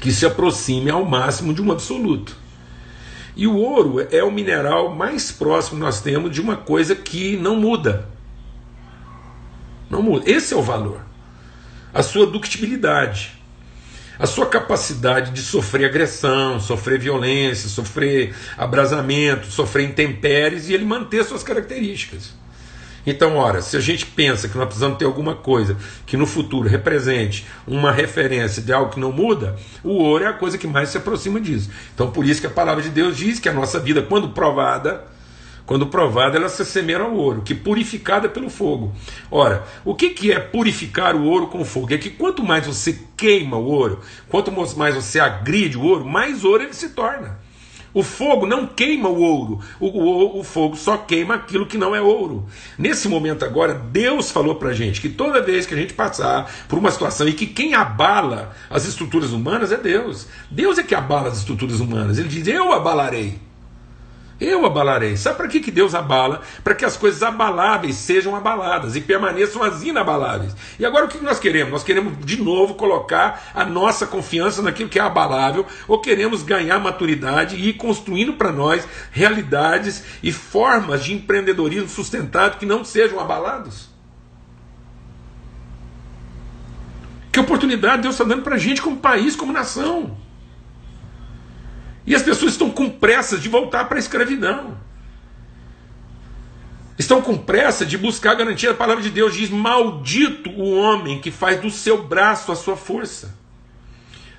que 0.00 0.10
se 0.10 0.24
aproxime 0.24 0.90
ao 0.90 1.04
máximo 1.04 1.52
de 1.52 1.60
um 1.60 1.70
absoluto. 1.70 2.36
E 3.36 3.46
o 3.46 3.56
ouro 3.56 4.06
é 4.10 4.22
o 4.22 4.30
mineral 4.30 4.94
mais 4.94 5.30
próximo 5.30 5.78
que 5.78 5.84
nós 5.84 6.00
temos 6.00 6.30
de 6.30 6.40
uma 6.40 6.56
coisa 6.56 6.94
que 6.94 7.36
não 7.36 7.56
muda. 7.56 8.11
Não 9.92 10.02
muda. 10.02 10.28
Esse 10.28 10.54
é 10.54 10.56
o 10.56 10.62
valor. 10.62 11.02
A 11.92 12.02
sua 12.02 12.26
ductibilidade. 12.26 13.32
A 14.18 14.26
sua 14.26 14.46
capacidade 14.46 15.32
de 15.32 15.42
sofrer 15.42 15.84
agressão, 15.84 16.58
sofrer 16.58 16.98
violência, 16.98 17.68
sofrer 17.68 18.34
abrasamento, 18.56 19.48
sofrer 19.48 19.84
intempéries 19.84 20.70
e 20.70 20.72
ele 20.72 20.86
manter 20.86 21.22
suas 21.24 21.42
características. 21.42 22.32
Então, 23.04 23.36
ora, 23.36 23.60
se 23.60 23.76
a 23.76 23.80
gente 23.80 24.06
pensa 24.06 24.48
que 24.48 24.56
nós 24.56 24.66
precisamos 24.66 24.96
ter 24.96 25.04
alguma 25.04 25.34
coisa 25.34 25.76
que 26.06 26.16
no 26.16 26.24
futuro 26.24 26.68
represente 26.68 27.44
uma 27.66 27.92
referência 27.92 28.62
de 28.62 28.72
algo 28.72 28.92
que 28.92 29.00
não 29.00 29.12
muda, 29.12 29.56
o 29.82 29.90
ouro 29.94 30.24
é 30.24 30.28
a 30.28 30.32
coisa 30.32 30.56
que 30.56 30.68
mais 30.68 30.88
se 30.88 30.96
aproxima 30.96 31.38
disso. 31.38 31.68
Então, 31.94 32.10
por 32.10 32.24
isso 32.24 32.40
que 32.40 32.46
a 32.46 32.50
palavra 32.50 32.82
de 32.82 32.88
Deus 32.88 33.16
diz 33.16 33.38
que 33.38 33.48
a 33.48 33.52
nossa 33.52 33.78
vida, 33.78 34.00
quando 34.00 34.30
provada, 34.30 35.04
quando 35.66 35.86
provada, 35.86 36.36
ela 36.36 36.48
se 36.48 36.62
assemelha 36.62 37.04
ao 37.04 37.14
ouro, 37.14 37.42
que 37.42 37.54
purificada 37.54 38.28
pelo 38.28 38.50
fogo. 38.50 38.92
Ora, 39.30 39.64
o 39.84 39.94
que, 39.94 40.10
que 40.10 40.32
é 40.32 40.38
purificar 40.38 41.14
o 41.14 41.24
ouro 41.24 41.46
com 41.46 41.64
fogo? 41.64 41.92
É 41.94 41.98
que 41.98 42.10
quanto 42.10 42.42
mais 42.42 42.66
você 42.66 42.98
queima 43.16 43.56
o 43.56 43.66
ouro, 43.66 44.00
quanto 44.28 44.52
mais 44.76 44.94
você 44.94 45.20
agride 45.20 45.78
o 45.78 45.82
ouro, 45.82 46.04
mais 46.04 46.44
ouro 46.44 46.62
ele 46.62 46.74
se 46.74 46.90
torna. 46.90 47.40
O 47.94 48.02
fogo 48.02 48.46
não 48.46 48.66
queima 48.66 49.08
o 49.10 49.20
ouro, 49.20 49.60
o, 49.78 49.86
o, 49.86 50.40
o, 50.40 50.44
fogo 50.44 50.76
só 50.76 50.96
queima 50.96 51.34
aquilo 51.34 51.66
que 51.66 51.76
não 51.76 51.94
é 51.94 52.00
ouro. 52.00 52.46
Nesse 52.78 53.06
momento 53.06 53.44
agora, 53.44 53.74
Deus 53.74 54.30
falou 54.30 54.54
para 54.54 54.72
gente 54.72 54.98
que 54.98 55.10
toda 55.10 55.42
vez 55.42 55.66
que 55.66 55.74
a 55.74 55.76
gente 55.76 55.92
passar 55.92 56.50
por 56.68 56.78
uma 56.78 56.90
situação 56.90 57.28
e 57.28 57.34
que 57.34 57.46
quem 57.46 57.74
abala 57.74 58.54
as 58.70 58.86
estruturas 58.86 59.32
humanas 59.32 59.72
é 59.72 59.76
Deus. 59.76 60.26
Deus 60.50 60.78
é 60.78 60.82
que 60.82 60.94
abala 60.94 61.28
as 61.28 61.38
estruturas 61.38 61.80
humanas. 61.80 62.18
Ele 62.18 62.28
diz: 62.28 62.46
Eu 62.46 62.72
abalarei. 62.72 63.38
Eu 64.44 64.66
abalarei. 64.66 65.16
Sabe 65.16 65.36
para 65.36 65.46
que, 65.46 65.60
que 65.60 65.70
Deus 65.70 65.94
abala? 65.94 66.42
Para 66.64 66.74
que 66.74 66.84
as 66.84 66.96
coisas 66.96 67.22
abaláveis 67.22 67.94
sejam 67.94 68.34
abaladas 68.34 68.96
e 68.96 69.00
permaneçam 69.00 69.62
as 69.62 69.84
inabaláveis. 69.84 70.56
E 70.80 70.84
agora 70.84 71.04
o 71.04 71.08
que 71.08 71.22
nós 71.22 71.38
queremos? 71.38 71.70
Nós 71.70 71.84
queremos 71.84 72.12
de 72.26 72.42
novo 72.42 72.74
colocar 72.74 73.52
a 73.54 73.64
nossa 73.64 74.04
confiança 74.04 74.60
naquilo 74.60 74.88
que 74.88 74.98
é 74.98 75.02
abalável, 75.02 75.64
ou 75.86 76.00
queremos 76.00 76.42
ganhar 76.42 76.80
maturidade 76.80 77.54
e 77.54 77.68
ir 77.68 77.74
construindo 77.74 78.32
para 78.32 78.50
nós 78.50 78.84
realidades 79.12 80.02
e 80.24 80.32
formas 80.32 81.04
de 81.04 81.14
empreendedorismo 81.14 81.88
sustentado 81.88 82.58
que 82.58 82.66
não 82.66 82.84
sejam 82.84 83.20
abalados? 83.20 83.90
Que 87.30 87.38
oportunidade 87.38 88.02
Deus 88.02 88.16
está 88.16 88.24
dando 88.24 88.42
para 88.42 88.56
a 88.56 88.58
gente 88.58 88.82
como 88.82 88.96
país, 88.96 89.36
como 89.36 89.52
nação. 89.52 90.16
E 92.06 92.14
as 92.14 92.22
pessoas 92.22 92.52
estão 92.52 92.70
com 92.70 92.90
pressa 92.90 93.38
de 93.38 93.48
voltar 93.48 93.84
para 93.84 93.96
a 93.96 94.00
escravidão. 94.00 94.76
Estão 96.98 97.22
com 97.22 97.36
pressa 97.36 97.86
de 97.86 97.96
buscar 97.96 98.34
garantia. 98.34 98.70
A 98.70 98.74
palavra 98.74 99.02
de 99.02 99.10
Deus 99.10 99.34
diz: 99.34 99.50
Maldito 99.50 100.50
o 100.50 100.74
homem 100.76 101.20
que 101.20 101.30
faz 101.30 101.60
do 101.60 101.70
seu 101.70 102.02
braço 102.02 102.52
a 102.52 102.56
sua 102.56 102.76
força. 102.76 103.34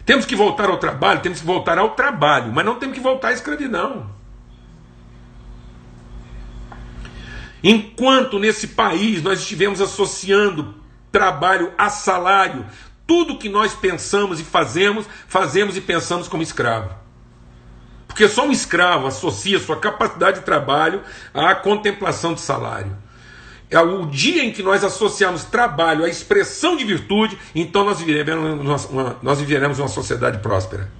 Temos 0.06 0.26
que 0.26 0.36
voltar 0.36 0.70
ao 0.70 0.78
trabalho, 0.78 1.22
temos 1.22 1.40
que 1.40 1.46
voltar 1.46 1.78
ao 1.78 1.92
trabalho, 1.92 2.52
mas 2.54 2.66
não 2.66 2.76
temos 2.76 2.96
que 2.96 3.02
voltar 3.02 3.30
à 3.30 3.34
escravidão. 3.34 4.10
Enquanto 7.64 8.38
nesse 8.38 8.70
país 8.70 9.24
nós 9.24 9.40
estivemos 9.40 9.80
associando 9.80 10.76
trabalho 11.10 11.72
a 11.78 11.90
salário, 11.90 12.66
tudo 13.08 13.38
que 13.38 13.48
nós 13.48 13.74
pensamos 13.74 14.42
e 14.42 14.44
fazemos, 14.44 15.06
fazemos 15.28 15.78
e 15.78 15.82
pensamos 15.82 16.28
como 16.28 16.44
escravo. 16.44 17.03
Porque 18.14 18.28
só 18.28 18.46
um 18.46 18.52
escravo 18.52 19.08
associa 19.08 19.60
sua 19.60 19.76
capacidade 19.76 20.40
de 20.40 20.46
trabalho 20.46 21.02
à 21.34 21.56
contemplação 21.56 22.36
de 22.36 22.42
salário. 22.42 22.96
É 23.72 23.80
o 23.80 24.06
dia 24.06 24.44
em 24.44 24.52
que 24.52 24.62
nós 24.62 24.84
associamos 24.84 25.46
trabalho 25.46 26.06
à 26.06 26.08
expressão 26.08 26.78
de 26.78 26.86
virtude, 26.86 27.36
então 27.56 27.84
nós 27.84 28.00
viveremos 28.00 28.86
uma, 28.92 29.18
nós 29.20 29.40
viveremos 29.40 29.80
uma 29.80 29.88
sociedade 29.88 30.38
próspera. 30.44 30.92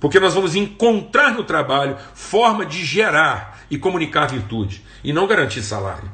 Porque 0.00 0.18
nós 0.18 0.34
vamos 0.34 0.56
encontrar 0.56 1.34
no 1.34 1.44
trabalho 1.44 1.96
forma 2.14 2.66
de 2.66 2.84
gerar 2.84 3.60
e 3.70 3.78
comunicar 3.78 4.26
virtude, 4.26 4.84
e 5.04 5.12
não 5.12 5.28
garantir 5.28 5.62
salário. 5.62 6.10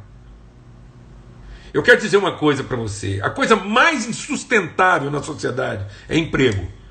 Eu 1.72 1.82
quero 1.82 1.98
dizer 1.98 2.18
uma 2.18 2.32
coisa 2.32 2.62
para 2.62 2.76
você: 2.76 3.20
a 3.22 3.30
coisa 3.30 3.56
mais 3.56 4.06
insustentável 4.06 5.10
na 5.10 5.22
sociedade 5.22 5.86
é 6.10 6.18
emprego. 6.18 6.83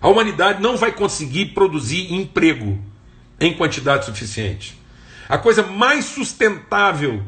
A 0.00 0.08
humanidade 0.08 0.62
não 0.62 0.76
vai 0.76 0.92
conseguir 0.92 1.46
produzir 1.46 2.12
emprego 2.12 2.78
em 3.40 3.54
quantidade 3.54 4.04
suficiente. 4.04 4.78
A 5.28 5.36
coisa 5.38 5.62
mais 5.62 6.04
sustentável 6.04 7.22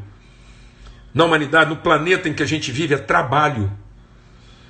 na 1.13 1.25
humanidade, 1.25 1.69
no 1.69 1.77
planeta 1.77 2.29
em 2.29 2.33
que 2.33 2.43
a 2.43 2.45
gente 2.45 2.71
vive, 2.71 2.93
é 2.93 2.97
trabalho. 2.97 3.71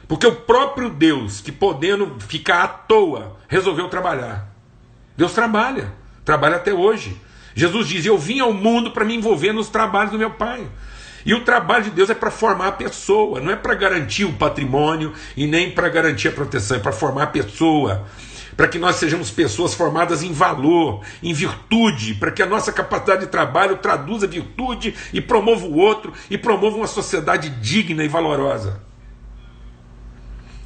Porque 0.08 0.26
o 0.26 0.36
próprio 0.36 0.90
Deus, 0.90 1.42
que 1.42 1.52
podendo 1.52 2.20
ficar 2.20 2.64
à 2.64 2.68
toa, 2.68 3.38
resolveu 3.48 3.88
trabalhar. 3.90 4.50
Deus 5.16 5.34
trabalha, 5.34 5.94
trabalha 6.26 6.56
até 6.56 6.74
hoje. 6.74 7.16
Jesus 7.54 7.88
diz: 7.88 8.06
Eu 8.06 8.18
vim 8.18 8.40
ao 8.40 8.54
mundo 8.54 8.92
para 8.92 9.06
me 9.06 9.16
envolver 9.16 9.52
nos 9.52 9.70
trabalhos 9.70 10.12
do 10.12 10.18
meu 10.18 10.32
Pai. 10.32 10.66
E 11.26 11.34
o 11.34 11.44
trabalho 11.44 11.86
de 11.86 11.92
Deus 11.92 12.10
é 12.10 12.16
para 12.16 12.32
formar 12.32 12.68
a 12.68 12.72
pessoa, 12.72 13.40
não 13.40 13.52
é 13.52 13.56
para 13.56 13.76
garantir 13.76 14.26
o 14.26 14.34
patrimônio 14.34 15.14
e 15.36 15.48
nem 15.48 15.72
para 15.72 15.90
garantir 15.90 16.30
a 16.30 16.32
proteção, 16.32 16.78
é 16.78 16.80
para 16.80 16.92
formar 16.92 17.24
a 17.24 17.28
pessoa 17.28 18.06
para 18.60 18.68
que 18.68 18.78
nós 18.78 18.98
sejamos 18.98 19.32
pessoas 19.32 19.74
formadas 19.74 20.22
em 20.22 20.34
valor, 20.34 21.02
em 21.24 21.34
virtude, 21.34 22.16
para 22.16 22.30
que 22.30 22.44
a 22.44 22.46
nossa 22.46 22.74
capacidade 22.74 23.22
de 23.22 23.28
trabalho 23.28 23.78
traduza 23.78 24.28
virtude 24.28 24.94
e 25.14 25.22
promova 25.22 25.66
o 25.66 25.78
outro 25.78 26.12
e 26.30 26.38
promova 26.38 26.76
uma 26.76 26.86
sociedade 26.86 27.50
digna 27.50 28.04
e 28.04 28.10
valorosa. 28.10 28.82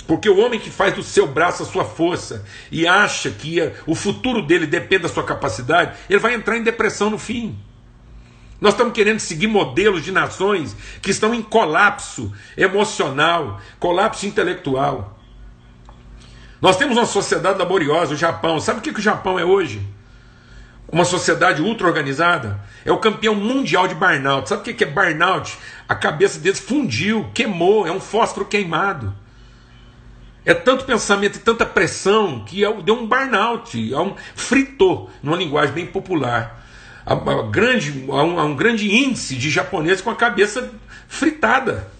Porque 0.07 0.27
o 0.27 0.39
homem 0.39 0.59
que 0.59 0.71
faz 0.71 0.95
do 0.95 1.03
seu 1.03 1.27
braço 1.27 1.61
a 1.61 1.67
sua 1.67 1.85
força 1.85 2.43
e 2.71 2.87
acha 2.87 3.29
que 3.29 3.59
o 3.85 3.93
futuro 3.93 4.41
dele 4.41 4.65
depende 4.65 5.03
da 5.03 5.09
sua 5.09 5.23
capacidade, 5.23 5.95
ele 6.09 6.17
vai 6.17 6.33
entrar 6.33 6.57
em 6.57 6.63
depressão 6.63 7.11
no 7.11 7.19
fim. 7.19 7.59
Nós 8.63 8.75
estamos 8.75 8.93
querendo 8.93 9.19
seguir 9.19 9.47
modelos 9.47 10.05
de 10.05 10.09
nações 10.09 10.73
que 11.01 11.11
estão 11.11 11.35
em 11.35 11.41
colapso 11.41 12.31
emocional, 12.55 13.59
colapso 13.77 14.25
intelectual. 14.25 15.19
Nós 16.61 16.77
temos 16.77 16.95
uma 16.95 17.05
sociedade 17.05 17.59
laboriosa, 17.59 18.13
o 18.13 18.17
Japão. 18.17 18.61
Sabe 18.61 18.79
o 18.79 18.81
que, 18.81 18.93
que 18.93 19.01
o 19.01 19.03
Japão 19.03 19.37
é 19.37 19.43
hoje? 19.43 19.85
Uma 20.89 21.03
sociedade 21.03 21.61
ultra 21.61 21.87
organizada. 21.87 22.57
É 22.85 22.91
o 22.93 22.99
campeão 22.99 23.35
mundial 23.35 23.85
de 23.85 23.95
burnout. 23.95 24.47
Sabe 24.47 24.61
o 24.61 24.63
que, 24.63 24.73
que 24.73 24.85
é 24.85 24.87
burnout? 24.87 25.57
A 25.85 25.93
cabeça 25.93 26.39
deles 26.39 26.61
fundiu, 26.61 27.29
queimou, 27.33 27.85
é 27.85 27.91
um 27.91 27.99
fósforo 27.99 28.45
queimado. 28.45 29.13
É 30.45 30.53
tanto 30.53 30.85
pensamento 30.85 31.35
e 31.35 31.41
tanta 31.41 31.65
pressão 31.65 32.45
que 32.45 32.63
é 32.63 32.73
deu 32.81 32.95
um 32.95 33.07
burnout, 33.07 33.93
é 33.93 33.99
um 33.99 34.15
fritou, 34.35 35.09
numa 35.21 35.35
linguagem 35.35 35.75
bem 35.75 35.85
popular. 35.85 36.62
Há, 37.05 37.15
grande, 37.43 38.05
há 38.09 38.23
um, 38.23 38.39
há 38.39 38.45
um 38.45 38.55
grande 38.55 38.89
índice 38.89 39.35
de 39.35 39.49
japoneses 39.49 40.01
com 40.01 40.09
a 40.09 40.15
cabeça 40.15 40.71
fritada. 41.07 41.91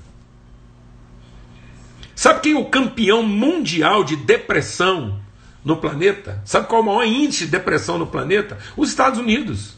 Sabe 2.15 2.41
quem 2.41 2.53
é 2.53 2.57
o 2.57 2.65
campeão 2.65 3.23
mundial 3.23 4.03
de 4.03 4.15
depressão 4.15 5.19
no 5.63 5.77
planeta? 5.77 6.41
Sabe 6.45 6.67
qual 6.67 6.81
é 6.81 6.83
o 6.83 6.85
maior 6.85 7.05
índice 7.05 7.45
de 7.45 7.51
depressão 7.51 7.97
no 7.97 8.07
planeta? 8.07 8.57
Os 8.77 8.89
Estados 8.89 9.19
Unidos. 9.19 9.75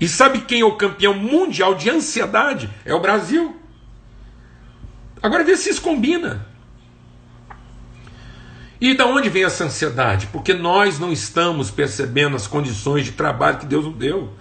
E 0.00 0.06
sabe 0.06 0.42
quem 0.42 0.60
é 0.60 0.64
o 0.64 0.76
campeão 0.76 1.14
mundial 1.14 1.74
de 1.74 1.90
ansiedade? 1.90 2.70
É 2.84 2.94
o 2.94 3.00
Brasil. 3.00 3.56
Agora 5.22 5.42
vê 5.42 5.56
se 5.56 5.70
isso 5.70 5.82
combina. 5.82 6.46
E 8.80 8.94
da 8.94 9.06
onde 9.06 9.28
vem 9.28 9.44
essa 9.44 9.64
ansiedade? 9.64 10.28
Porque 10.28 10.54
nós 10.54 10.98
não 10.98 11.12
estamos 11.12 11.70
percebendo 11.70 12.36
as 12.36 12.46
condições 12.46 13.04
de 13.04 13.12
trabalho 13.12 13.58
que 13.58 13.66
Deus 13.66 13.84
nos 13.84 13.96
deu 13.96 14.32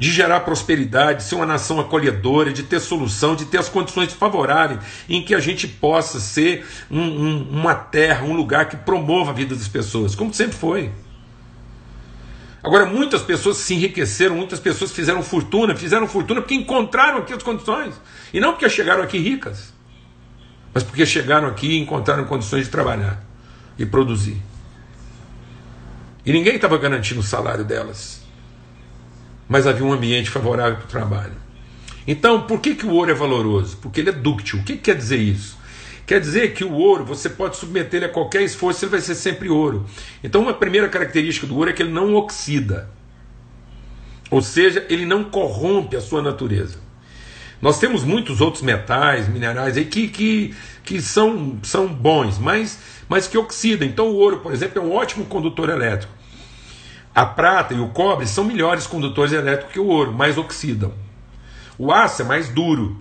de 0.00 0.10
gerar 0.10 0.40
prosperidade, 0.40 1.18
de 1.18 1.24
ser 1.24 1.34
uma 1.34 1.44
nação 1.44 1.78
acolhedora, 1.78 2.50
de 2.50 2.62
ter 2.62 2.80
solução, 2.80 3.36
de 3.36 3.44
ter 3.44 3.58
as 3.58 3.68
condições 3.68 4.10
favoráveis 4.14 4.80
em 5.06 5.22
que 5.22 5.34
a 5.34 5.40
gente 5.40 5.68
possa 5.68 6.18
ser 6.18 6.66
um, 6.90 7.02
um, 7.02 7.48
uma 7.50 7.74
terra, 7.74 8.24
um 8.24 8.32
lugar 8.32 8.66
que 8.66 8.78
promova 8.78 9.30
a 9.30 9.34
vida 9.34 9.54
das 9.54 9.68
pessoas, 9.68 10.14
como 10.14 10.32
sempre 10.32 10.56
foi. 10.56 10.90
Agora, 12.62 12.86
muitas 12.86 13.20
pessoas 13.20 13.58
se 13.58 13.74
enriqueceram, 13.74 14.34
muitas 14.36 14.58
pessoas 14.58 14.90
fizeram 14.90 15.22
fortuna, 15.22 15.76
fizeram 15.76 16.06
fortuna 16.08 16.40
porque 16.40 16.54
encontraram 16.54 17.18
aqui 17.18 17.34
as 17.34 17.42
condições, 17.42 17.94
e 18.32 18.40
não 18.40 18.52
porque 18.52 18.70
chegaram 18.70 19.02
aqui 19.02 19.18
ricas, 19.18 19.74
mas 20.72 20.82
porque 20.82 21.04
chegaram 21.04 21.46
aqui 21.46 21.72
e 21.72 21.78
encontraram 21.78 22.24
condições 22.24 22.64
de 22.64 22.70
trabalhar 22.70 23.29
e 23.78 23.86
produzir. 23.86 24.40
E 26.24 26.32
ninguém 26.32 26.56
estava 26.56 26.76
garantindo 26.78 27.20
o 27.20 27.24
salário 27.24 27.64
delas 27.64 28.20
mas 29.50 29.66
havia 29.66 29.84
um 29.84 29.92
ambiente 29.92 30.30
favorável 30.30 30.76
para 30.76 30.84
o 30.84 30.88
trabalho. 30.88 31.32
Então, 32.06 32.42
por 32.42 32.60
que, 32.60 32.76
que 32.76 32.86
o 32.86 32.92
ouro 32.92 33.10
é 33.10 33.14
valoroso? 33.14 33.78
Porque 33.78 34.00
ele 34.00 34.10
é 34.10 34.12
dúctil. 34.12 34.60
O 34.60 34.62
que, 34.62 34.76
que 34.76 34.82
quer 34.82 34.94
dizer 34.94 35.16
isso? 35.16 35.58
Quer 36.06 36.20
dizer 36.20 36.54
que 36.54 36.62
o 36.62 36.72
ouro 36.72 37.04
você 37.04 37.28
pode 37.28 37.56
submeter 37.56 37.98
ele 37.98 38.04
a 38.04 38.08
qualquer 38.08 38.42
esforço, 38.42 38.84
ele 38.84 38.92
vai 38.92 39.00
ser 39.00 39.16
sempre 39.16 39.48
ouro. 39.48 39.86
Então, 40.22 40.42
uma 40.42 40.54
primeira 40.54 40.88
característica 40.88 41.48
do 41.48 41.56
ouro 41.56 41.68
é 41.68 41.72
que 41.72 41.82
ele 41.82 41.90
não 41.90 42.14
oxida. 42.14 42.88
Ou 44.30 44.40
seja, 44.40 44.86
ele 44.88 45.04
não 45.04 45.24
corrompe 45.24 45.96
a 45.96 46.00
sua 46.00 46.22
natureza. 46.22 46.78
Nós 47.60 47.80
temos 47.80 48.04
muitos 48.04 48.40
outros 48.40 48.62
metais, 48.62 49.28
minerais 49.28 49.76
aí 49.76 49.84
que, 49.84 50.06
que, 50.06 50.54
que 50.84 51.02
são, 51.02 51.58
são 51.64 51.88
bons, 51.88 52.38
mas, 52.38 52.78
mas 53.10 53.26
que 53.26 53.36
oxidam. 53.36 53.88
Então, 53.88 54.06
o 54.06 54.14
ouro, 54.14 54.38
por 54.38 54.52
exemplo, 54.52 54.80
é 54.80 54.84
um 54.84 54.92
ótimo 54.94 55.26
condutor 55.26 55.68
elétrico. 55.68 56.12
A 57.12 57.26
prata 57.26 57.74
e 57.74 57.80
o 57.80 57.88
cobre 57.88 58.24
são 58.24 58.44
melhores 58.44 58.86
condutores 58.86 59.32
elétricos 59.32 59.72
que 59.72 59.80
o 59.80 59.86
ouro, 59.88 60.12
mais 60.12 60.38
oxidam. 60.38 60.94
O 61.76 61.92
aço 61.92 62.22
é 62.22 62.24
mais 62.24 62.48
duro. 62.48 62.96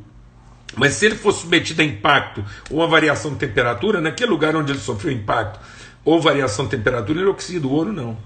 Mas 0.76 0.93
se 0.93 1.06
ele 1.06 1.15
for 1.15 1.32
submetido 1.32 1.84
a 1.84 1.86
impacto 1.86 2.43
ou 2.72 2.82
a 2.82 2.88
variação 2.88 3.34
de 3.34 3.38
temperatura, 3.38 4.02
naquele 4.02 4.32
lugar 4.32 4.56
onde 4.56 4.72
ele 4.72 4.80
sofreu 4.80 5.13
impacto 5.13 5.60
ou 6.04 6.19
variação 6.19 6.65
de 6.65 6.72
temperatura, 6.72 7.19
ele 7.19 7.30
oxida. 7.30 7.67
O 7.67 7.72
ouro 7.72 7.93
não. 7.93 8.17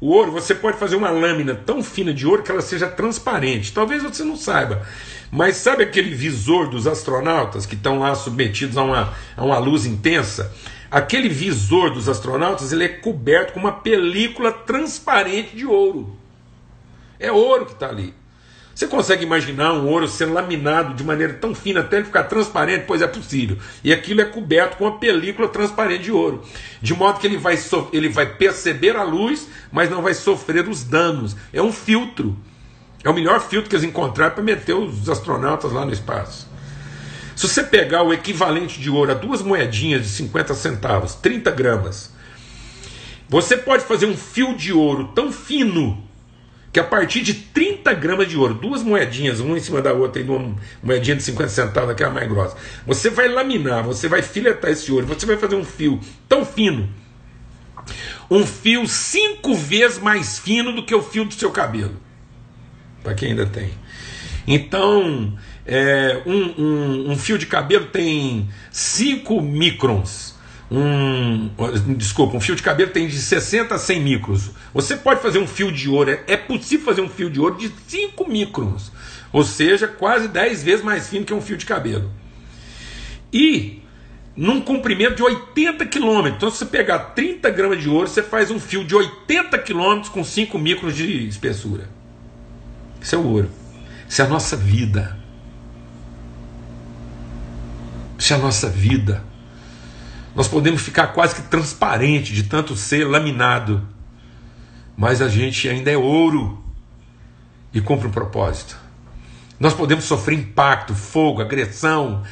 O 0.00 0.10
ouro, 0.10 0.30
você 0.30 0.54
pode 0.54 0.78
fazer 0.78 0.94
uma 0.94 1.10
lâmina 1.10 1.54
tão 1.54 1.82
fina 1.82 2.14
de 2.14 2.26
ouro 2.26 2.42
que 2.42 2.50
ela 2.50 2.62
seja 2.62 2.86
transparente. 2.86 3.72
Talvez 3.72 4.02
você 4.02 4.22
não 4.22 4.36
saiba. 4.36 4.86
Mas 5.30 5.56
sabe 5.56 5.82
aquele 5.82 6.14
visor 6.14 6.68
dos 6.68 6.86
astronautas 6.86 7.66
que 7.66 7.74
estão 7.74 7.98
lá 7.98 8.14
submetidos 8.14 8.76
a 8.76 8.82
uma, 8.84 9.12
a 9.36 9.44
uma 9.44 9.58
luz 9.58 9.86
intensa? 9.86 10.52
Aquele 10.90 11.28
visor 11.28 11.92
dos 11.92 12.08
astronautas 12.08 12.72
ele 12.72 12.84
é 12.84 12.88
coberto 12.88 13.52
com 13.52 13.60
uma 13.60 13.72
película 13.72 14.52
transparente 14.52 15.56
de 15.56 15.66
ouro. 15.66 16.16
É 17.18 17.32
ouro 17.32 17.66
que 17.66 17.72
está 17.72 17.88
ali. 17.88 18.14
Você 18.78 18.86
consegue 18.86 19.24
imaginar 19.24 19.72
um 19.72 19.88
ouro 19.88 20.06
sendo 20.06 20.34
laminado 20.34 20.94
de 20.94 21.02
maneira 21.02 21.34
tão 21.34 21.52
fina 21.52 21.80
até 21.80 21.96
ele 21.96 22.04
ficar 22.04 22.22
transparente? 22.22 22.84
Pois 22.86 23.02
é 23.02 23.08
possível. 23.08 23.58
E 23.82 23.92
aquilo 23.92 24.20
é 24.20 24.24
coberto 24.24 24.76
com 24.76 24.84
uma 24.84 25.00
película 25.00 25.48
transparente 25.48 26.04
de 26.04 26.12
ouro. 26.12 26.44
De 26.80 26.94
modo 26.94 27.18
que 27.18 27.26
ele 27.26 27.36
vai, 27.36 27.56
so 27.56 27.88
ele 27.92 28.08
vai 28.08 28.36
perceber 28.36 28.94
a 28.94 29.02
luz, 29.02 29.48
mas 29.72 29.90
não 29.90 30.00
vai 30.00 30.14
sofrer 30.14 30.68
os 30.68 30.84
danos. 30.84 31.34
É 31.52 31.60
um 31.60 31.72
filtro. 31.72 32.38
É 33.02 33.10
o 33.10 33.12
melhor 33.14 33.40
filtro 33.40 33.68
que 33.68 33.74
eles 33.74 33.84
encontraram 33.84 34.36
para 34.36 34.44
meter 34.44 34.74
os 34.74 35.08
astronautas 35.08 35.72
lá 35.72 35.84
no 35.84 35.92
espaço. 35.92 36.48
Se 37.34 37.48
você 37.48 37.64
pegar 37.64 38.04
o 38.04 38.12
equivalente 38.12 38.80
de 38.80 38.88
ouro 38.88 39.10
a 39.10 39.14
duas 39.14 39.42
moedinhas 39.42 40.02
de 40.02 40.08
50 40.10 40.54
centavos, 40.54 41.16
30 41.16 41.50
gramas, 41.50 42.12
você 43.28 43.56
pode 43.56 43.82
fazer 43.82 44.06
um 44.06 44.16
fio 44.16 44.54
de 44.54 44.72
ouro 44.72 45.10
tão 45.16 45.32
fino 45.32 46.07
que 46.72 46.78
a 46.78 46.84
partir 46.84 47.22
de 47.22 47.34
30 47.34 47.94
gramas 47.94 48.28
de 48.28 48.36
ouro, 48.36 48.54
duas 48.54 48.82
moedinhas, 48.82 49.40
uma 49.40 49.56
em 49.56 49.60
cima 49.60 49.80
da 49.80 49.92
outra, 49.92 50.20
e 50.20 50.24
uma 50.24 50.54
moedinha 50.82 51.16
de 51.16 51.22
50 51.22 51.48
centavos, 51.48 51.90
aquela 51.90 52.12
mais 52.12 52.28
grossa, 52.28 52.56
você 52.86 53.08
vai 53.08 53.28
laminar, 53.28 53.82
você 53.82 54.08
vai 54.08 54.22
filetar 54.22 54.70
esse 54.70 54.92
ouro, 54.92 55.06
você 55.06 55.24
vai 55.24 55.36
fazer 55.36 55.56
um 55.56 55.64
fio 55.64 55.98
tão 56.28 56.44
fino, 56.44 56.88
um 58.30 58.44
fio 58.46 58.86
cinco 58.86 59.54
vezes 59.54 59.98
mais 59.98 60.38
fino 60.38 60.72
do 60.72 60.84
que 60.84 60.94
o 60.94 61.02
fio 61.02 61.24
do 61.24 61.34
seu 61.34 61.50
cabelo, 61.50 61.96
para 63.02 63.14
quem 63.14 63.30
ainda 63.30 63.46
tem. 63.46 63.70
Então, 64.46 65.36
é, 65.66 66.22
um, 66.24 66.62
um, 66.62 67.10
um 67.12 67.18
fio 67.18 67.36
de 67.36 67.44
cabelo 67.44 67.86
tem 67.86 68.48
5 68.70 69.42
microns 69.42 70.37
um, 70.70 71.50
desculpa, 71.96 72.36
um 72.36 72.40
fio 72.40 72.54
de 72.54 72.62
cabelo 72.62 72.90
tem 72.90 73.06
de 73.06 73.18
60 73.18 73.74
a 73.74 73.78
100 73.78 74.00
micros. 74.00 74.50
Você 74.74 74.96
pode 74.96 75.22
fazer 75.22 75.38
um 75.38 75.46
fio 75.46 75.72
de 75.72 75.88
ouro, 75.88 76.10
é, 76.10 76.22
é 76.26 76.36
possível 76.36 76.84
fazer 76.84 77.00
um 77.00 77.08
fio 77.08 77.30
de 77.30 77.40
ouro 77.40 77.56
de 77.56 77.72
5 77.86 78.28
microns, 78.28 78.92
ou 79.32 79.44
seja, 79.44 79.88
quase 79.88 80.28
10 80.28 80.62
vezes 80.62 80.84
mais 80.84 81.08
fino 81.08 81.24
que 81.24 81.32
um 81.32 81.40
fio 81.40 81.56
de 81.56 81.64
cabelo. 81.64 82.10
E 83.32 83.82
num 84.38 84.60
comprimento 84.60 85.16
de 85.16 85.22
80 85.22 85.84
quilômetros. 85.86 86.36
Então, 86.36 86.50
se 86.50 86.58
você 86.58 86.66
pegar 86.66 86.98
30 86.98 87.50
gramas 87.50 87.82
de 87.82 87.88
ouro, 87.88 88.06
você 88.06 88.22
faz 88.22 88.52
um 88.52 88.60
fio 88.60 88.84
de 88.84 88.94
80 88.94 89.58
quilômetros 89.58 90.08
com 90.08 90.22
5 90.22 90.56
micros 90.58 90.94
de 90.94 91.26
espessura. 91.26 91.88
Isso 93.00 93.16
é 93.16 93.18
o 93.18 93.26
ouro. 93.26 93.50
Isso 94.08 94.22
é 94.22 94.24
a 94.24 94.28
nossa 94.28 94.56
vida. 94.56 95.18
Isso 98.16 98.32
é 98.32 98.36
a 98.36 98.38
nossa 98.38 98.68
vida. 98.68 99.24
Nós 100.34 100.46
podemos 100.46 100.82
ficar 100.82 101.08
quase 101.08 101.34
que 101.34 101.42
transparente 101.42 102.32
de 102.32 102.44
tanto 102.44 102.76
ser 102.76 103.04
laminado, 103.04 103.86
mas 104.96 105.22
a 105.22 105.28
gente 105.28 105.68
ainda 105.68 105.90
é 105.90 105.96
ouro 105.96 106.62
e 107.72 107.80
cumpre 107.80 108.08
um 108.08 108.10
propósito. 108.10 108.78
Nós 109.58 109.74
podemos 109.74 110.04
sofrer 110.04 110.38
impacto, 110.38 110.94
fogo, 110.94 111.40
agressão, 111.40 112.22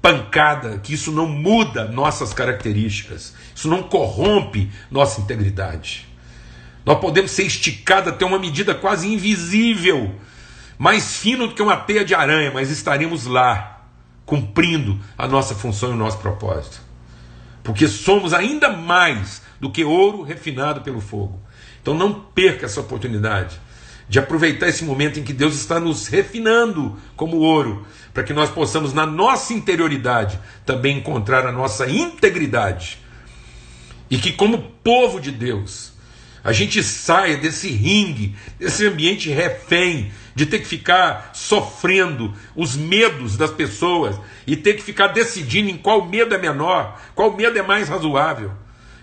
pancada, 0.00 0.78
que 0.78 0.94
isso 0.94 1.10
não 1.10 1.26
muda 1.26 1.86
nossas 1.86 2.32
características, 2.32 3.34
isso 3.54 3.68
não 3.68 3.82
corrompe 3.82 4.70
nossa 4.90 5.20
integridade. 5.20 6.06
Nós 6.84 7.00
podemos 7.00 7.30
ser 7.30 7.44
esticados 7.44 8.12
até 8.12 8.24
uma 8.24 8.38
medida 8.38 8.74
quase 8.74 9.08
invisível, 9.08 10.14
mais 10.78 11.16
fino 11.16 11.48
do 11.48 11.54
que 11.54 11.62
uma 11.62 11.76
teia 11.76 12.04
de 12.04 12.14
aranha, 12.14 12.50
mas 12.52 12.70
estaremos 12.70 13.24
lá, 13.24 13.86
cumprindo 14.26 15.00
a 15.16 15.26
nossa 15.26 15.54
função 15.54 15.90
e 15.90 15.92
o 15.92 15.96
nosso 15.96 16.18
propósito 16.18 16.83
porque 17.64 17.88
somos 17.88 18.34
ainda 18.34 18.68
mais 18.68 19.42
do 19.58 19.70
que 19.70 19.82
ouro 19.82 20.22
refinado 20.22 20.82
pelo 20.82 21.00
fogo. 21.00 21.40
Então 21.80 21.94
não 21.94 22.12
perca 22.12 22.66
essa 22.66 22.80
oportunidade 22.80 23.58
de 24.06 24.18
aproveitar 24.18 24.68
esse 24.68 24.84
momento 24.84 25.18
em 25.18 25.22
que 25.22 25.32
Deus 25.32 25.54
está 25.54 25.80
nos 25.80 26.06
refinando 26.06 26.98
como 27.16 27.38
ouro, 27.38 27.86
para 28.12 28.22
que 28.22 28.34
nós 28.34 28.50
possamos, 28.50 28.92
na 28.92 29.06
nossa 29.06 29.54
interioridade, 29.54 30.38
também 30.66 30.98
encontrar 30.98 31.46
a 31.46 31.52
nossa 31.52 31.88
integridade. 31.88 32.98
E 34.10 34.18
que, 34.18 34.32
como 34.32 34.70
povo 34.84 35.18
de 35.18 35.30
Deus, 35.30 35.93
a 36.44 36.52
gente 36.52 36.82
saia 36.82 37.38
desse 37.38 37.70
ringue, 37.70 38.36
desse 38.58 38.86
ambiente 38.86 39.30
refém, 39.30 40.12
de 40.34 40.44
ter 40.44 40.58
que 40.58 40.66
ficar 40.66 41.30
sofrendo 41.32 42.34
os 42.54 42.76
medos 42.76 43.38
das 43.38 43.50
pessoas 43.50 44.20
e 44.46 44.54
ter 44.54 44.74
que 44.74 44.82
ficar 44.82 45.06
decidindo 45.08 45.70
em 45.70 45.78
qual 45.78 46.04
medo 46.04 46.34
é 46.34 46.38
menor, 46.38 47.00
qual 47.14 47.34
medo 47.34 47.58
é 47.58 47.62
mais 47.62 47.88
razoável, 47.88 48.52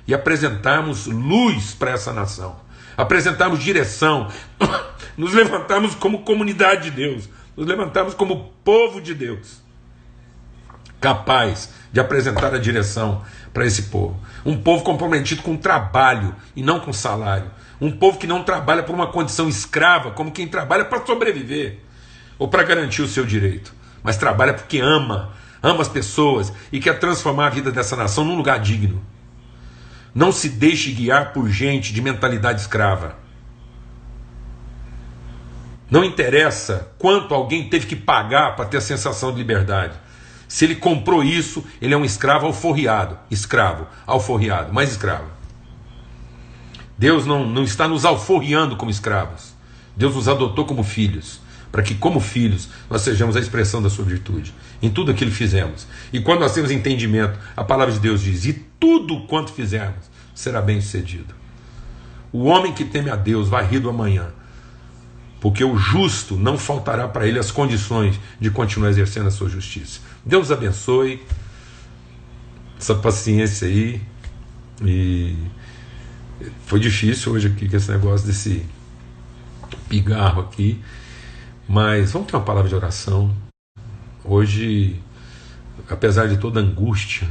e 0.08 0.14
apresentarmos 0.14 1.08
luz 1.08 1.74
para 1.74 1.92
essa 1.92 2.14
nação, 2.14 2.60
apresentarmos 2.96 3.64
direção, 3.64 4.32
nos 5.18 5.34
levantarmos 5.34 5.96
como 5.96 6.22
comunidade 6.22 6.92
de 6.92 6.92
Deus, 6.92 7.28
nos 7.58 7.66
levantarmos 7.66 8.14
como 8.14 8.54
povo 8.64 9.02
de 9.02 9.16
Deus, 9.16 9.64
capaz 11.00 11.72
de 11.92 12.00
apresentar 12.00 12.54
a 12.54 12.58
direção 12.58 13.22
para 13.54 13.66
esse 13.66 13.84
povo. 13.84 14.20
Um 14.46 14.58
povo 14.58 14.84
comprometido 14.84 15.42
com 15.42 15.58
trabalho 15.58 16.36
e 16.56 16.64
não 16.64 16.80
com 16.80 16.94
salário. 16.94 17.52
Um 17.80 17.92
povo 17.92 18.18
que 18.18 18.28
não 18.28 18.44
trabalha 18.44 18.84
por 18.84 18.94
uma 18.94 19.08
condição 19.08 19.50
escrava, 19.50 20.12
como 20.12 20.32
quem 20.32 20.48
trabalha 20.48 20.86
para 20.86 21.06
sobreviver 21.06 21.80
ou 22.38 22.48
para 22.48 22.64
garantir 22.64 23.02
o 23.02 23.08
seu 23.08 23.26
direito, 23.26 23.74
mas 24.02 24.18
trabalha 24.18 24.54
porque 24.54 24.80
ama, 24.80 25.34
ama 25.62 25.82
as 25.82 25.88
pessoas 25.88 26.52
e 26.72 26.80
quer 26.80 27.00
transformar 27.00 27.48
a 27.48 27.50
vida 27.50 27.72
dessa 27.72 27.96
nação 27.96 28.24
num 28.24 28.36
lugar 28.36 28.60
digno. 28.60 29.02
Não 30.14 30.32
se 30.32 30.50
deixe 30.50 30.92
guiar 30.92 31.34
por 31.34 31.48
gente 31.50 31.94
de 31.94 32.02
mentalidade 32.02 32.62
escrava. 32.62 33.16
Não 35.90 36.04
interessa 36.04 36.90
quanto 36.98 37.34
alguém 37.34 37.70
teve 37.70 37.86
que 37.86 37.96
pagar 37.96 38.56
para 38.56 38.66
ter 38.66 38.78
a 38.78 38.82
sensação 38.82 39.32
de 39.32 39.38
liberdade. 39.38 39.94
Se 40.52 40.66
ele 40.66 40.76
comprou 40.76 41.24
isso, 41.24 41.64
ele 41.82 41.94
é 41.94 41.98
um 41.98 42.04
escravo 42.04 42.46
alforriado. 42.46 43.18
Escravo, 43.32 43.88
alforriado, 44.06 44.74
mais 44.74 44.92
escravo. 44.92 45.30
Deus 46.98 47.26
não, 47.26 47.48
não 47.48 47.64
está 47.64 47.88
nos 47.88 48.04
alforriando 48.04 48.76
como 48.76 48.92
escravos. 48.92 49.54
Deus 49.96 50.14
nos 50.14 50.28
adotou 50.28 50.66
como 50.66 50.84
filhos, 50.84 51.40
para 51.72 51.82
que, 51.82 51.96
como 51.96 52.20
filhos, 52.20 52.68
nós 52.90 53.02
sejamos 53.02 53.38
a 53.38 53.40
expressão 53.40 53.82
da 53.82 53.90
sua 53.90 54.04
virtude 54.04 54.54
em 54.82 54.90
tudo 54.90 55.10
aquilo 55.12 55.32
que 55.32 55.38
fizemos. 55.38 55.88
E 56.12 56.20
quando 56.20 56.42
nós 56.42 56.54
temos 56.54 56.70
entendimento, 56.70 57.40
a 57.56 57.64
palavra 57.64 57.94
de 57.94 58.02
Deus 58.02 58.22
diz: 58.22 58.44
e 58.44 58.52
tudo 58.78 59.22
quanto 59.28 59.54
fizermos 59.54 60.12
será 60.36 60.62
bem 60.62 60.82
sucedido. 60.82 61.34
O 62.30 62.44
homem 62.44 62.74
que 62.74 62.84
teme 62.84 63.10
a 63.10 63.16
Deus 63.16 63.48
vai 63.48 63.70
amanhã, 63.90 64.34
porque 65.40 65.64
o 65.64 65.78
justo 65.78 66.36
não 66.36 66.58
faltará 66.58 67.08
para 67.08 67.26
ele 67.26 67.40
as 67.40 67.52
condições 67.52 68.20
de 68.38 68.52
continuar 68.52 68.90
exercendo 68.90 69.28
a 69.28 69.32
sua 69.32 69.48
justiça. 69.48 70.11
Deus 70.24 70.52
abençoe 70.52 71.26
essa 72.78 72.94
paciência 72.94 73.68
aí. 73.68 74.02
E 74.84 75.36
foi 76.66 76.80
difícil 76.80 77.32
hoje 77.32 77.48
aqui 77.48 77.68
com 77.68 77.76
esse 77.76 77.92
negócio 77.92 78.28
desse 78.28 78.66
pigarro 79.90 80.42
aqui. 80.42 80.80
Mas 81.68 82.12
vamos 82.12 82.30
ter 82.30 82.36
uma 82.36 82.44
palavra 82.44 82.70
de 82.70 82.76
oração. 82.76 83.36
Hoje, 84.24 85.02
apesar 85.90 86.28
de 86.28 86.38
toda 86.38 86.60
angústia, 86.60 87.28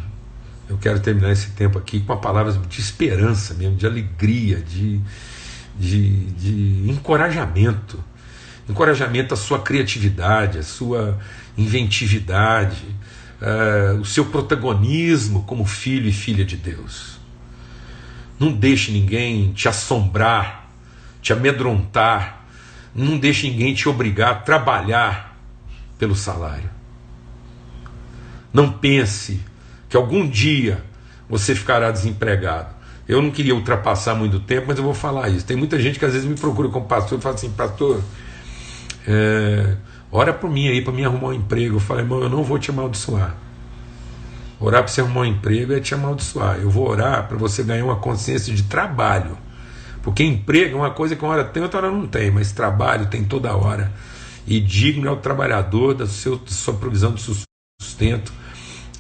eu 0.68 0.76
quero 0.76 0.98
terminar 0.98 1.31
esse 1.31 1.50
tempo 1.50 1.79
aqui 1.79 2.00
com 2.00 2.12
uma 2.12 2.20
palavra 2.20 2.53
de 2.53 2.81
esperança 2.81 3.55
mesmo, 3.55 3.76
de 3.76 3.87
alegria, 3.87 4.61
de, 4.61 5.00
de, 5.79 6.26
de 6.33 6.90
encorajamento 6.90 8.03
encorajamento 8.70 9.35
à 9.35 9.37
sua 9.37 9.59
criatividade, 9.61 10.59
à 10.59 10.62
sua 10.62 11.18
inventividade, 11.61 12.85
uh, 13.40 14.01
o 14.01 14.05
seu 14.05 14.25
protagonismo 14.27 15.42
como 15.44 15.64
filho 15.64 16.09
e 16.09 16.12
filha 16.12 16.44
de 16.44 16.57
Deus. 16.57 17.18
Não 18.38 18.53
deixe 18.53 18.90
ninguém 18.90 19.53
te 19.53 19.68
assombrar, 19.68 20.70
te 21.20 21.33
amedrontar, 21.33 22.46
não 22.94 23.18
deixe 23.18 23.49
ninguém 23.49 23.75
te 23.75 23.88
obrigar 23.88 24.31
a 24.31 24.35
trabalhar 24.37 25.37
pelo 25.99 26.16
salário. 26.16 26.70
Não 28.53 28.73
pense 28.73 29.40
que 29.88 29.96
algum 29.96 30.29
dia 30.29 30.83
você 31.29 31.55
ficará 31.55 31.90
desempregado. 31.90 32.75
Eu 33.07 33.20
não 33.20 33.31
queria 33.31 33.55
ultrapassar 33.55 34.14
muito 34.14 34.40
tempo, 34.40 34.66
mas 34.68 34.79
eu 34.79 34.85
vou 34.85 34.94
falar 34.94 35.29
isso. 35.29 35.44
Tem 35.44 35.57
muita 35.57 35.79
gente 35.81 35.99
que 35.99 36.05
às 36.05 36.12
vezes 36.12 36.27
me 36.27 36.37
procura 36.37 36.68
como 36.68 36.87
pastor 36.87 37.18
e 37.18 37.23
fala 37.23 37.35
assim, 37.35 37.51
pastor, 37.51 38.03
é, 39.07 39.77
ora 40.11 40.33
por 40.33 40.51
mim 40.51 40.68
aí 40.68 40.83
para 40.83 40.92
me 40.92 41.05
arrumar 41.05 41.29
um 41.29 41.35
emprego. 41.35 41.77
Eu 41.77 41.81
falei, 41.81 42.05
irmão, 42.05 42.20
eu 42.20 42.29
não 42.29 42.42
vou 42.42 42.59
te 42.59 42.70
amaldiçoar. 42.70 43.37
Orar 44.59 44.83
para 44.83 44.92
você 44.92 45.01
arrumar 45.01 45.23
um 45.23 45.25
emprego 45.25 45.73
é 45.73 45.81
te 45.81 45.94
amaldiçoar. 45.94 46.59
Eu 46.59 46.68
vou 46.68 46.87
orar 46.88 47.27
para 47.27 47.38
você 47.38 47.62
ganhar 47.62 47.85
uma 47.85 47.96
consciência 47.96 48.55
de 48.55 48.64
trabalho. 48.64 49.37
Porque 50.03 50.23
emprego 50.23 50.77
é 50.77 50.81
uma 50.81 50.90
coisa 50.90 51.16
que 51.16 51.25
uma 51.25 51.33
hora 51.33 51.44
tem, 51.44 51.62
outra 51.62 51.79
hora 51.79 51.90
não 51.90 52.07
tem, 52.07 52.31
mas 52.31 52.53
trabalho 52.53 53.07
tem 53.07 53.25
toda 53.25 53.57
hora. 53.57 53.92
E 54.46 54.61
digno 54.61 55.09
é 55.09 55.11
o 55.11 55.16
trabalhador 55.16 55.94
da, 55.94 56.07
seu, 56.07 56.37
da 56.37 56.51
sua 56.51 56.75
provisão 56.75 57.14
de 57.14 57.23
sustento. 57.81 58.33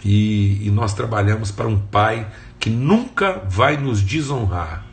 E, 0.04 0.66
e 0.66 0.70
nós 0.70 0.94
trabalhamos 0.94 1.50
para 1.50 1.68
um 1.68 1.78
Pai 1.78 2.26
que 2.58 2.70
nunca 2.70 3.42
vai 3.48 3.76
nos 3.76 4.02
desonrar. 4.02 4.86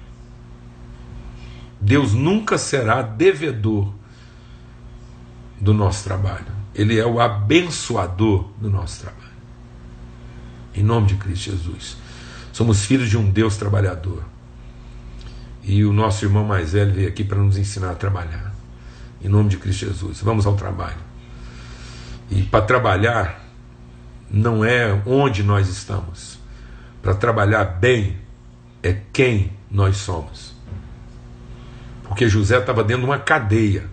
Deus 1.80 2.14
nunca 2.14 2.58
será 2.58 3.02
devedor 3.02 3.94
do 5.60 5.74
nosso 5.74 6.04
trabalho. 6.04 6.46
Ele 6.74 7.00
é 7.00 7.06
o 7.06 7.20
abençoador 7.20 8.50
do 8.60 8.70
nosso 8.70 9.02
trabalho. 9.02 9.28
Em 10.76 10.84
nome 10.84 11.08
de 11.08 11.16
Cristo 11.16 11.52
Jesus. 11.52 11.98
Somos 12.54 12.86
filhos 12.86 13.10
de 13.10 13.18
um 13.18 13.30
Deus 13.30 13.58
trabalhador. 13.58 14.24
E 15.64 15.84
o 15.84 15.92
nosso 15.92 16.24
irmão 16.24 16.46
mais 16.46 16.74
velho 16.74 16.94
veio 16.94 17.08
aqui 17.08 17.24
para 17.24 17.38
nos 17.40 17.58
ensinar 17.58 17.92
a 17.92 17.96
trabalhar. 17.96 18.54
Em 19.22 19.28
nome 19.28 19.50
de 19.50 19.58
Cristo 19.58 19.88
Jesus. 19.88 20.22
Vamos 20.22 20.46
ao 20.46 20.56
trabalho. 20.56 20.98
E 22.30 22.44
para 22.44 22.64
trabalhar, 22.64 23.44
não 24.30 24.64
é 24.64 25.02
onde 25.06 25.44
nós 25.44 25.68
estamos. 25.68 26.38
Para 27.02 27.16
trabalhar 27.16 27.64
bem, 27.64 28.18
é 28.84 29.02
quem 29.12 29.52
nós 29.70 29.98
somos. 29.98 30.56
Porque 32.04 32.28
José 32.28 32.60
estava 32.60 32.84
dentro 32.84 33.04
de 33.04 33.10
uma 33.10 33.20
cadeia, 33.20 33.90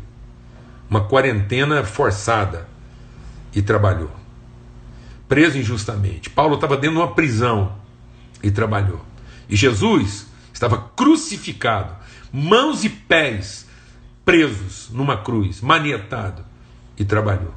uma 0.94 1.02
quarentena 1.08 1.82
forçada, 1.82 2.68
e 3.52 3.60
trabalhou. 3.60 4.10
Preso 5.28 5.58
injustamente. 5.58 6.30
Paulo 6.30 6.54
estava 6.54 6.76
dentro 6.76 6.96
de 6.96 7.02
uma 7.02 7.14
prisão 7.14 7.76
e 8.42 8.50
trabalhou. 8.50 9.04
E 9.48 9.56
Jesus 9.56 10.26
estava 10.52 10.78
crucificado, 10.96 11.96
mãos 12.32 12.84
e 12.84 12.88
pés 12.88 13.66
presos 14.24 14.88
numa 14.92 15.16
cruz, 15.16 15.60
manietado, 15.60 16.44
e 16.96 17.04
trabalhou. 17.04 17.54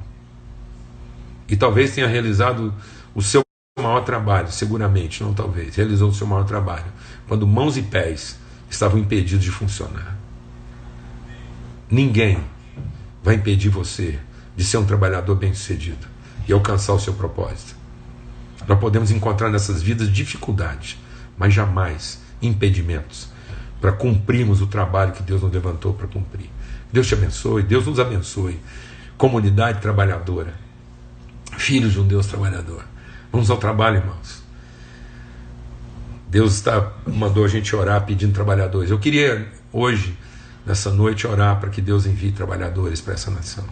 E 1.48 1.56
talvez 1.56 1.94
tenha 1.94 2.08
realizado 2.08 2.74
o 3.14 3.22
seu 3.22 3.42
maior 3.78 4.00
trabalho, 4.00 4.50
seguramente, 4.50 5.22
não 5.22 5.32
talvez, 5.32 5.76
realizou 5.76 6.10
o 6.10 6.14
seu 6.14 6.26
maior 6.26 6.44
trabalho, 6.44 6.92
quando 7.28 7.46
mãos 7.46 7.76
e 7.76 7.82
pés 7.82 8.38
estavam 8.68 8.98
impedidos 8.98 9.44
de 9.44 9.50
funcionar. 9.50 10.16
Ninguém 11.88 12.42
vai 13.22 13.34
impedir 13.34 13.68
você 13.68 14.18
de 14.56 14.64
ser 14.64 14.78
um 14.78 14.84
trabalhador 14.84 15.34
bem-sucedido 15.36 16.06
e 16.46 16.52
alcançar 16.52 16.92
o 16.92 17.00
seu 17.00 17.14
propósito. 17.14 17.76
Nós 18.66 18.78
podemos 18.78 19.10
encontrar 19.10 19.50
nessas 19.50 19.82
vidas 19.82 20.12
dificuldades, 20.12 20.98
mas 21.36 21.54
jamais 21.54 22.20
impedimentos 22.42 23.28
para 23.80 23.92
cumprirmos 23.92 24.60
o 24.60 24.66
trabalho 24.66 25.12
que 25.12 25.22
Deus 25.22 25.42
nos 25.42 25.52
levantou 25.52 25.94
para 25.94 26.06
cumprir. 26.06 26.50
Deus 26.92 27.06
te 27.06 27.14
abençoe, 27.14 27.62
Deus 27.62 27.86
nos 27.86 28.00
abençoe. 28.00 28.58
Comunidade 29.16 29.80
trabalhadora, 29.80 30.54
filhos 31.56 31.92
de 31.92 32.00
um 32.00 32.06
Deus 32.06 32.26
trabalhador. 32.26 32.84
Vamos 33.32 33.50
ao 33.50 33.56
trabalho, 33.56 33.98
irmãos. 33.98 34.42
Deus 36.28 36.54
está, 36.54 36.92
mandou 37.06 37.44
a 37.44 37.48
gente 37.48 37.74
orar 37.74 38.04
pedindo 38.04 38.32
trabalhadores. 38.32 38.90
Eu 38.90 38.98
queria 38.98 39.48
hoje, 39.72 40.16
nessa 40.68 40.92
noite, 40.92 41.26
orar 41.26 41.58
para 41.58 41.70
que 41.70 41.80
Deus 41.80 42.04
envie 42.04 42.30
trabalhadores 42.30 43.00
para 43.00 43.14
essa 43.14 43.30
nação. 43.30 43.64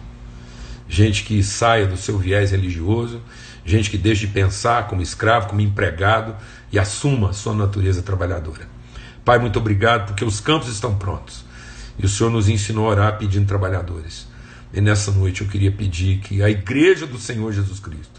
Gente 0.89 1.23
que 1.23 1.43
saia 1.43 1.85
do 1.85 1.95
seu 1.95 2.17
viés 2.17 2.49
religioso, 2.49 3.21
gente 3.63 3.91
que 3.91 3.99
deixe 3.99 4.25
de 4.25 4.33
pensar 4.33 4.87
como 4.87 5.03
escravo, 5.03 5.47
como 5.47 5.61
empregado 5.61 6.35
e 6.71 6.79
assuma 6.79 7.33
sua 7.33 7.53
natureza 7.53 8.01
trabalhadora. 8.01 8.67
Pai, 9.23 9.37
muito 9.37 9.59
obrigado 9.59 10.07
porque 10.07 10.25
os 10.25 10.39
campos 10.39 10.69
estão 10.69 10.97
prontos 10.97 11.45
e 11.99 12.05
o 12.05 12.09
Senhor 12.09 12.31
nos 12.31 12.49
ensinou 12.49 12.87
a 12.87 12.89
orar 12.89 13.17
pedindo 13.19 13.45
trabalhadores. 13.45 14.27
E 14.73 14.81
nessa 14.81 15.11
noite 15.11 15.41
eu 15.41 15.47
queria 15.47 15.71
pedir 15.71 16.17
que 16.17 16.41
a 16.41 16.49
igreja 16.49 17.05
do 17.05 17.19
Senhor 17.19 17.53
Jesus 17.53 17.79
Cristo 17.79 18.16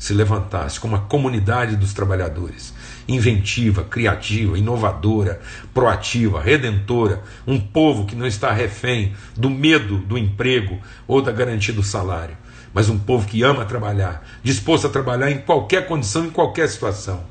se 0.00 0.14
levantasse 0.14 0.80
como 0.80 0.96
a 0.96 1.00
comunidade 1.00 1.76
dos 1.76 1.92
trabalhadores, 1.92 2.72
inventiva, 3.06 3.84
criativa, 3.84 4.58
inovadora, 4.58 5.38
proativa, 5.74 6.40
redentora, 6.40 7.22
um 7.46 7.60
povo 7.60 8.06
que 8.06 8.16
não 8.16 8.26
está 8.26 8.50
refém 8.50 9.12
do 9.36 9.50
medo 9.50 9.98
do 9.98 10.16
emprego 10.16 10.78
ou 11.06 11.20
da 11.20 11.30
garantia 11.30 11.74
do 11.74 11.82
salário, 11.82 12.34
mas 12.72 12.88
um 12.88 12.98
povo 12.98 13.28
que 13.28 13.42
ama 13.42 13.66
trabalhar, 13.66 14.26
disposto 14.42 14.86
a 14.86 14.90
trabalhar 14.90 15.30
em 15.30 15.38
qualquer 15.38 15.86
condição, 15.86 16.24
em 16.24 16.30
qualquer 16.30 16.68
situação. 16.70 17.22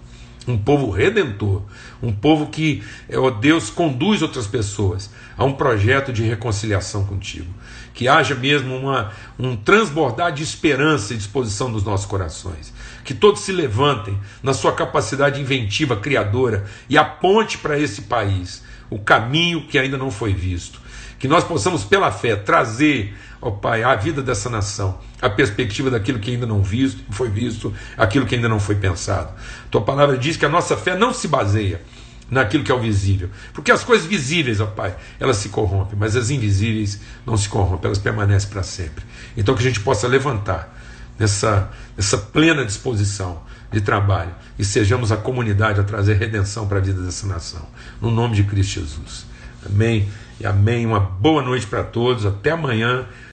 Um 0.48 0.58
povo 0.58 0.92
redentor, 0.92 1.64
um 2.02 2.14
povo 2.14 2.48
que, 2.48 2.84
ó 3.14 3.32
Deus, 3.32 3.70
conduz 3.70 4.22
outras 4.22 4.46
pessoas 4.46 5.10
a 5.36 5.44
um 5.44 5.54
projeto 5.54 6.14
de 6.14 6.24
reconciliação 6.24 7.04
contigo 7.06 7.52
que 7.94 8.08
haja 8.08 8.36
mesmo 8.36 8.76
uma, 8.76 9.12
um 9.38 9.56
transbordar 9.56 10.32
de 10.32 10.44
esperança 10.44 11.14
e 11.14 11.18
disposição 11.18 11.72
dos 11.72 11.84
nossos 11.84 12.06
corações. 12.06 12.74
Que 13.04 13.14
todos 13.14 13.42
se 13.42 13.52
levantem 13.52 14.18
na 14.42 14.54
sua 14.54 14.74
capacidade 14.74 15.42
inventiva, 15.42 15.96
criadora 15.96 16.66
e 16.90 16.98
aponte 16.98 17.58
para 17.58 17.78
esse 17.78 18.04
país 18.04 18.64
o 18.90 19.00
caminho 19.00 19.68
que 19.68 19.78
ainda 19.78 19.98
não 19.98 20.12
foi 20.12 20.34
visto. 20.34 20.80
Que 21.18 21.28
nós 21.28 21.44
possamos, 21.44 21.84
pela 21.84 22.12
fé, 22.12 22.36
trazer, 22.36 23.14
ó 23.42 23.52
Pai, 23.52 23.84
a 23.84 23.96
vida 23.96 24.22
dessa 24.22 24.50
nação, 24.50 25.00
a 25.22 25.30
perspectiva 25.30 25.90
daquilo 25.90 26.20
que 26.20 26.32
ainda 26.32 26.46
não 26.46 26.64
visto, 26.64 27.04
foi 27.12 27.30
visto, 27.30 27.74
aquilo 27.98 28.26
que 28.26 28.36
ainda 28.36 28.48
não 28.48 28.60
foi 28.60 28.76
pensado. 28.76 29.34
Tua 29.70 29.82
palavra 29.82 30.18
diz 30.18 30.38
que 30.38 30.46
a 30.46 30.50
nossa 30.50 30.78
fé 30.78 30.98
não 30.98 31.14
se 31.14 31.28
baseia 31.28 31.82
naquilo 32.30 32.64
que 32.64 32.72
é 32.72 32.76
o 32.76 32.80
visível. 32.80 33.30
Porque 33.54 33.72
as 33.72 33.84
coisas 33.84 34.06
visíveis, 34.06 34.60
ó 34.60 34.66
Pai, 34.66 34.96
elas 35.20 35.38
se 35.38 35.50
corrompem, 35.50 35.98
mas 35.98 36.16
as 36.16 36.30
invisíveis 36.30 37.00
não 37.26 37.38
se 37.38 37.50
corrompem, 37.50 37.88
elas 37.88 37.98
permanecem 37.98 38.50
para 38.50 38.64
sempre. 38.64 39.04
Então 39.36 39.56
que 39.56 39.62
a 39.62 39.66
gente 39.66 39.80
possa 39.80 40.08
levantar 40.08 40.76
nessa, 41.18 41.70
nessa 41.96 42.18
plena 42.18 42.66
disposição 42.66 43.42
de 43.72 43.82
trabalho 43.82 44.34
e 44.58 44.66
sejamos 44.66 45.12
a 45.12 45.18
comunidade 45.18 45.80
a 45.80 45.84
trazer 45.84 46.16
redenção 46.16 46.68
para 46.68 46.78
a 46.78 46.82
vida 46.82 47.02
dessa 47.02 47.28
nação. 47.28 47.68
No 48.02 48.10
nome 48.10 48.36
de 48.36 48.44
Cristo 48.44 48.80
Jesus. 48.80 49.26
Amém 49.66 50.10
e 50.40 50.46
amém. 50.46 50.86
Uma 50.86 51.00
boa 51.00 51.42
noite 51.42 51.68
para 51.68 51.84
todos. 51.84 52.26
Até 52.26 52.52
amanhã. 52.52 53.06